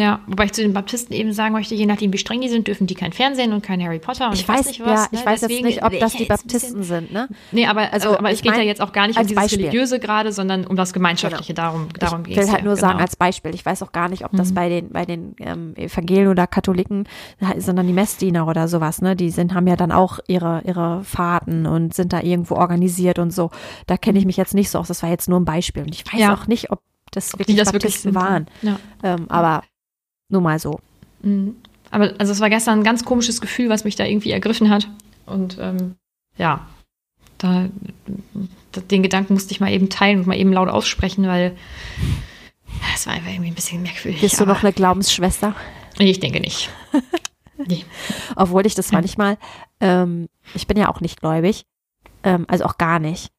[0.00, 2.66] Ja, wobei ich zu den Baptisten eben sagen möchte, je nachdem, wie streng die sind,
[2.66, 4.88] dürfen die kein Fernsehen und kein Harry Potter und ich, ich weiß, nicht was.
[4.88, 5.26] Ja, ich ne?
[5.26, 7.28] weiß Deswegen, jetzt nicht, ob das die Baptisten sind, ne?
[7.52, 9.66] Nee, aber, also, aber es geht ja jetzt auch gar nicht um dieses Beispiel.
[9.66, 11.66] Religiöse gerade, sondern um das Gemeinschaftliche, genau.
[11.66, 12.44] darum, darum geht es.
[12.44, 12.88] Ich will halt ja, nur genau.
[12.88, 14.54] sagen als Beispiel, ich weiß auch gar nicht, ob das mhm.
[14.54, 17.06] bei den, bei den ähm, Evangelien oder Katholiken,
[17.58, 19.16] sondern die Messdiener oder sowas, ne?
[19.16, 23.34] Die sind, haben ja dann auch ihre, ihre Fahrten und sind da irgendwo organisiert und
[23.34, 23.50] so.
[23.86, 25.82] Da kenne ich mich jetzt nicht so aus, das war jetzt nur ein Beispiel.
[25.82, 26.32] Und ich weiß ja.
[26.32, 26.80] auch nicht, ob
[27.10, 28.46] das wirklich das Baptisten wirklich waren.
[28.62, 28.78] Ja.
[29.02, 29.62] Ähm, aber
[30.30, 30.80] nur mal so.
[31.22, 31.56] Mhm.
[31.90, 34.88] Aber also es war gestern ein ganz komisches Gefühl, was mich da irgendwie ergriffen hat.
[35.26, 35.96] Und ähm,
[36.36, 36.66] ja,
[37.38, 37.68] da,
[38.90, 41.56] den Gedanken musste ich mal eben teilen und mal eben laut aussprechen, weil
[42.94, 44.20] es war einfach irgendwie ein bisschen merkwürdig.
[44.20, 45.54] Bist du noch eine Glaubensschwester?
[45.98, 46.70] Ich denke nicht.
[47.66, 47.84] nee.
[48.36, 49.38] Obwohl ich das manchmal,
[49.80, 51.64] ähm, ich bin ja auch nicht gläubig,
[52.22, 53.30] ähm, also auch gar nicht.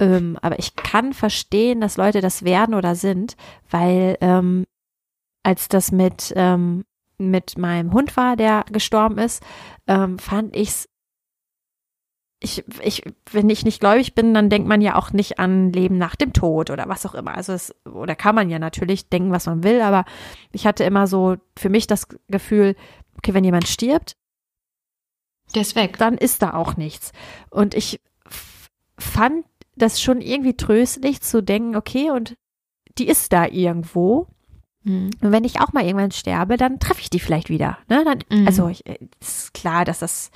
[0.00, 3.36] Ähm, aber ich kann verstehen, dass Leute das werden oder sind,
[3.70, 4.64] weil ähm,
[5.44, 6.84] als das mit, ähm,
[7.18, 9.44] mit meinem Hund war, der gestorben ist,
[9.86, 10.88] ähm, fand ich's
[12.40, 15.96] ich, ich, wenn ich nicht gläubig bin, dann denkt man ja auch nicht an Leben
[15.96, 17.34] nach dem Tod oder was auch immer.
[17.34, 20.04] Also es, oder kann man ja natürlich denken, was man will, aber
[20.52, 22.76] ich hatte immer so für mich das Gefühl,
[23.16, 24.16] okay, wenn jemand stirbt,
[25.54, 25.96] der ist weg.
[25.98, 27.12] Dann ist da auch nichts.
[27.50, 28.00] Und ich
[28.98, 32.36] fand das schon irgendwie tröstlich zu denken, okay, und
[32.98, 34.28] die ist da irgendwo.
[34.84, 35.10] Mhm.
[35.20, 37.78] Und wenn ich auch mal irgendwann sterbe, dann treffe ich die vielleicht wieder.
[37.88, 38.04] Ne?
[38.04, 38.46] Dann, mhm.
[38.46, 38.84] Also ich,
[39.20, 40.30] ist klar, dass das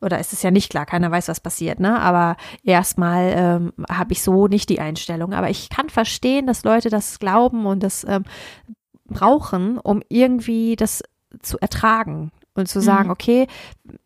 [0.00, 1.98] oder ist es ja nicht klar, keiner weiß, was passiert, ne?
[1.98, 5.32] Aber erstmal ähm, habe ich so nicht die Einstellung.
[5.32, 8.22] Aber ich kann verstehen, dass Leute das glauben und das ähm,
[9.06, 11.02] brauchen, um irgendwie das
[11.42, 13.12] zu ertragen und zu sagen, mhm.
[13.12, 13.46] okay,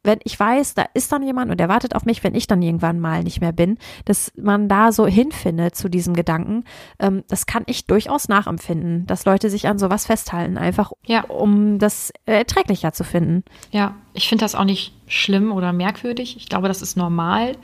[0.03, 2.63] wenn ich weiß, da ist dann jemand und der wartet auf mich, wenn ich dann
[2.63, 6.65] irgendwann mal nicht mehr bin, dass man da so hinfindet zu diesem Gedanken,
[6.99, 11.25] ähm, das kann ich durchaus nachempfinden, dass Leute sich an sowas festhalten, einfach ja.
[11.25, 13.45] um das erträglicher zu finden.
[13.71, 16.37] Ja, ich finde das auch nicht schlimm oder merkwürdig.
[16.37, 17.57] Ich glaube, das ist normal.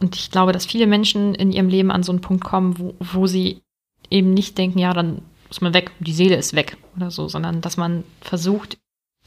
[0.00, 2.94] Und ich glaube, dass viele Menschen in ihrem Leben an so einen Punkt kommen, wo,
[3.00, 3.62] wo sie
[4.10, 7.60] eben nicht denken, ja, dann ist man weg, die Seele ist weg oder so, sondern
[7.60, 8.78] dass man versucht,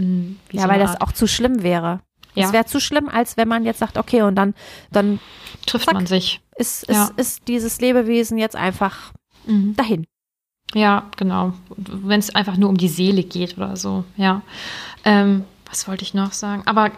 [0.02, 2.02] Mhm, ja, so weil das auch zu schlimm wäre.
[2.34, 2.48] Ja.
[2.48, 4.54] Es wäre zu schlimm, als wenn man jetzt sagt, okay, und dann,
[4.92, 5.20] dann
[5.66, 6.42] trifft zack, man sich.
[6.56, 7.10] Ist, ist, ja.
[7.18, 9.14] ist dieses Lebewesen jetzt einfach
[9.46, 9.76] mhm.
[9.76, 10.08] dahin.
[10.74, 11.54] Ja, genau.
[11.76, 14.42] Wenn es einfach nur um die Seele geht oder so, ja.
[15.04, 16.64] Ähm, was wollte ich noch sagen?
[16.66, 16.92] Aber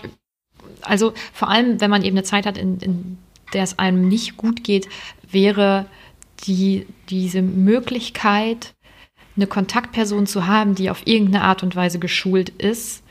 [0.81, 3.17] also vor allem, wenn man eben eine Zeit hat, in, in
[3.53, 4.87] der es einem nicht gut geht,
[5.29, 5.85] wäre
[6.45, 8.73] die, diese Möglichkeit,
[9.35, 13.03] eine Kontaktperson zu haben, die auf irgendeine Art und Weise geschult ist,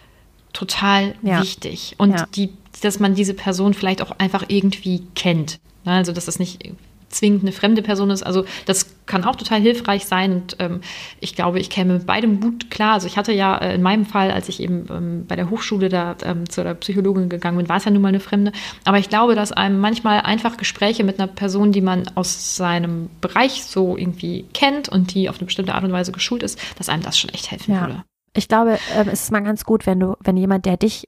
[0.52, 1.40] total ja.
[1.40, 1.94] wichtig.
[1.98, 2.26] Und ja.
[2.34, 2.50] die,
[2.82, 5.58] dass man diese Person vielleicht auch einfach irgendwie kennt.
[5.84, 6.72] Ne, also, dass das nicht
[7.12, 8.22] zwingend eine fremde Person ist.
[8.22, 10.80] Also das kann auch total hilfreich sein und ähm,
[11.20, 12.94] ich glaube, ich käme mit beidem gut klar.
[12.94, 15.88] Also ich hatte ja äh, in meinem Fall, als ich eben ähm, bei der Hochschule
[15.88, 18.52] da ähm, zu der Psychologin gegangen bin, war es ja nun mal eine Fremde.
[18.84, 23.10] Aber ich glaube, dass einem manchmal einfach Gespräche mit einer Person, die man aus seinem
[23.20, 26.88] Bereich so irgendwie kennt und die auf eine bestimmte Art und Weise geschult ist, dass
[26.88, 27.80] einem das schon echt helfen ja.
[27.82, 28.04] würde.
[28.34, 31.06] Ich glaube, ähm, es ist mal ganz gut, wenn du, wenn jemand, der dich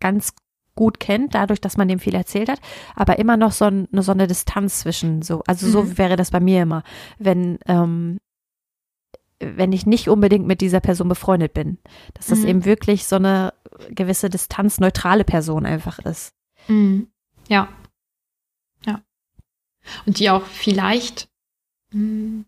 [0.00, 0.32] ganz
[0.76, 2.60] gut kennt, dadurch, dass man dem viel erzählt hat,
[2.94, 5.42] aber immer noch so, ein, so eine Distanz zwischen so.
[5.46, 5.98] Also so mhm.
[5.98, 6.84] wäre das bei mir immer,
[7.18, 8.18] wenn ähm,
[9.38, 11.78] wenn ich nicht unbedingt mit dieser Person befreundet bin,
[12.14, 12.48] dass das mhm.
[12.48, 13.52] eben wirklich so eine
[13.90, 16.32] gewisse Distanz, neutrale Person einfach ist.
[16.68, 17.08] Mhm.
[17.48, 17.68] Ja.
[18.86, 19.02] Ja.
[20.06, 21.28] Und die auch vielleicht
[21.92, 22.44] mh, hm,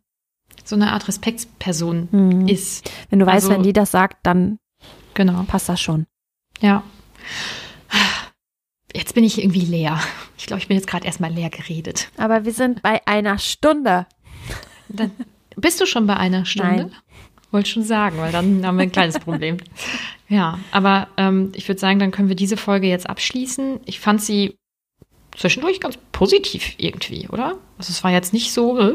[0.64, 2.48] so eine Art Respektsperson mhm.
[2.48, 2.90] ist.
[3.10, 4.58] Wenn du weißt, also, wenn die das sagt, dann
[5.14, 5.42] genau.
[5.44, 6.06] passt das schon.
[6.60, 6.82] Ja.
[8.98, 10.00] Jetzt bin ich irgendwie leer.
[10.36, 12.10] Ich glaube, ich bin jetzt gerade erstmal leer geredet.
[12.16, 14.06] Aber wir sind bei einer Stunde.
[14.88, 15.12] Dann
[15.54, 16.76] bist du schon bei einer Stunde?
[16.76, 16.92] Nein.
[17.52, 19.58] Wollte schon sagen, weil dann haben wir ein kleines Problem.
[20.30, 23.80] Ja, aber ähm, ich würde sagen, dann können wir diese Folge jetzt abschließen.
[23.86, 24.58] Ich fand sie
[25.34, 27.56] zwischendurch ganz positiv irgendwie, oder?
[27.78, 28.92] Also es war jetzt nicht so, äh,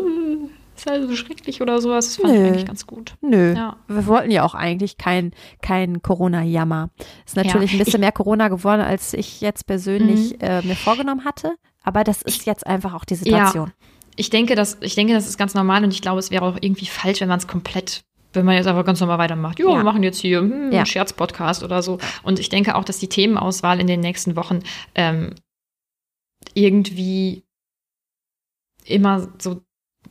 [0.86, 2.06] ja so schrecklich oder sowas.
[2.08, 2.40] Das fand Nö.
[2.42, 3.16] ich eigentlich ganz gut.
[3.22, 3.78] Nö, Ja.
[3.88, 5.32] wir wollten ja auch eigentlich kein,
[5.62, 6.90] kein Corona-Jammer.
[7.26, 10.40] Ist natürlich Ja, ein bisschen mehr Corona geworden, als ich jetzt persönlich Mhm.
[10.42, 11.56] äh, mir vorgenommen hatte.
[11.84, 13.72] Aber das ist jetzt einfach auch die Situation.
[14.16, 16.58] Ich denke, das, ich denke, das ist ganz normal und ich glaube, es wäre auch
[16.62, 18.04] irgendwie falsch, wenn man es komplett,
[18.34, 19.60] wenn man jetzt einfach ganz normal weitermacht.
[19.60, 19.78] Jo, Ja.
[19.78, 20.80] wir machen jetzt hier hm, Ja.
[20.80, 21.98] einen Scherzpodcast oder so.
[22.24, 24.60] Und ich denke auch, dass die Themenauswahl in den nächsten Wochen
[24.96, 25.34] ähm,
[26.54, 27.44] irgendwie
[28.86, 29.62] immer so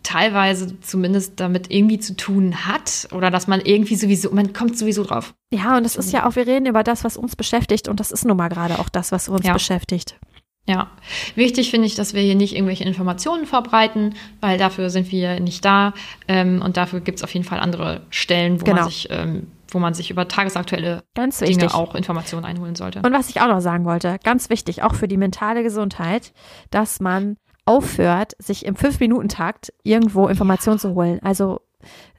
[0.02, 5.04] teilweise zumindest damit irgendwie zu tun hat oder dass man irgendwie sowieso, man kommt sowieso
[5.04, 5.34] drauf.
[5.52, 8.10] Ja, und es ist ja auch, wir reden über das, was uns beschäftigt und das
[8.12, 9.52] ist nun mal gerade auch das, was uns Ja.
[9.52, 10.16] beschäftigt.
[10.64, 10.90] Ja,
[11.34, 15.64] wichtig finde ich, dass wir hier nicht irgendwelche Informationen verbreiten, weil dafür sind wir nicht
[15.64, 15.92] da
[16.28, 18.82] ähm, und dafür gibt es auf jeden Fall andere Stellen, wo Genau.
[18.82, 23.00] man sich, ähm, wo man sich über tagesaktuelle Ganz Dinge auch Informationen einholen sollte.
[23.00, 26.32] Und was ich auch noch sagen wollte, ganz wichtig, auch für die mentale Gesundheit,
[26.70, 31.20] dass man aufhört, sich im Fünf-Minuten-Takt irgendwo Informationen zu holen.
[31.22, 31.60] Also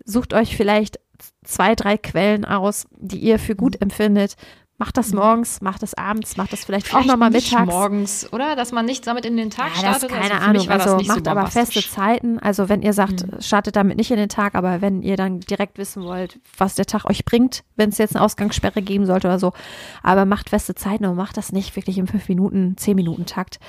[0.06, 1.00] sucht euch vielleicht
[1.44, 4.36] zwei, drei Quellen aus, die ihr für gut empfindet.
[4.80, 7.72] Macht das morgens, macht das abends, macht das vielleicht, auch Vielleicht nochmal nicht mittags.
[7.72, 8.56] morgens, oder?
[8.56, 10.10] Dass man nicht damit in den Tag Ja, startet.
[10.10, 10.70] keine also Ahnung.
[10.70, 12.40] Also nicht so macht aber feste Zeiten.
[12.40, 13.40] Also wenn ihr sagt, Mhm.
[13.40, 16.86] startet damit nicht in den Tag, aber wenn ihr dann direkt wissen wollt, was der
[16.88, 19.54] Tag euch bringt, wenn es jetzt eine Ausgangssperre geben sollte oder so,
[20.02, 23.60] aber macht feste Zeiten und macht das nicht wirklich im 5 Minuten, 10 Minuten Takt.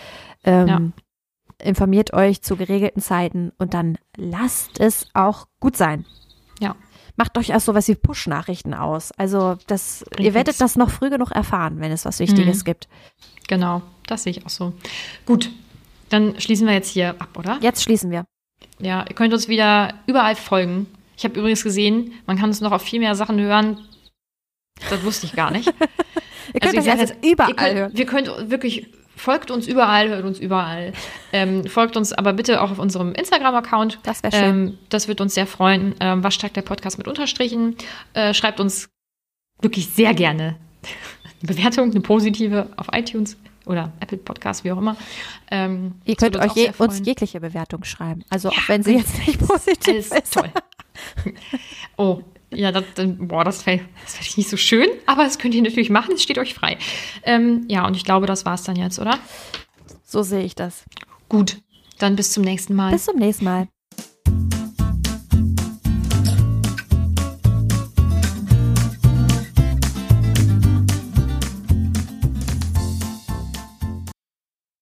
[0.43, 0.81] Ähm, Ja.
[1.63, 6.05] Informiert euch zu geregelten Zeiten und dann lasst es auch gut sein.
[6.61, 6.75] Ja.
[7.17, 9.13] Macht euch erst sowas wie Push-Nachrichten aus.
[9.13, 12.65] Also das, Bringt ihr werdet das noch früh genug erfahren, wenn es was Wichtiges Mhm.
[12.65, 12.89] gibt.
[13.47, 14.73] Genau, das sehe ich auch so.
[15.27, 15.51] Gut,
[16.09, 17.59] dann schließen wir jetzt hier ab, oder?
[17.61, 18.25] Jetzt schließen wir.
[18.81, 20.87] Ja, ihr könnt uns wieder überall folgen.
[21.17, 23.79] Ich habe übrigens gesehen, man kann uns noch auf viel mehr Sachen hören.
[24.91, 25.69] Das wusste ich gar nicht.
[26.53, 27.93] Ihr könnt Also euch jetzt, überall hören.
[27.95, 30.93] Wir könnt wirklich, folgt uns überall, hört uns überall.
[31.33, 34.01] Ähm, folgt uns aber bitte auch auf unserem Instagram-Account.
[34.03, 34.45] Das wäre schön.
[34.45, 35.95] Ähm, das wird uns sehr freuen.
[36.01, 37.77] Ähm, was der Podcast mit Unterstrichen?
[38.13, 38.89] Äh, schreibt uns
[39.61, 40.57] wirklich sehr gerne
[41.43, 43.37] eine Bewertung, eine positive auf iTunes
[43.67, 44.97] oder Apple Podcast, wie auch immer.
[45.51, 48.23] Ähm, Ihr könnt würde euch je, uns jegliche Bewertung schreiben.
[48.29, 50.35] Also Ja, auch wenn sie jetzt nicht positiv ist.
[50.35, 50.51] toll.
[51.97, 52.21] Oh,
[52.55, 55.91] ja, das, boah, das wäre das wär nicht so schön, aber das könnt ihr natürlich
[55.91, 56.79] machen, es steht euch frei.
[57.23, 59.19] Ähm, ja, und ich glaube, das war's dann jetzt, oder?
[60.05, 60.85] So sehe ich das.
[61.29, 61.59] Gut,
[61.99, 62.93] dann bis zum nächsten Mal.
[62.93, 63.69] Bis zum nächsten Mal.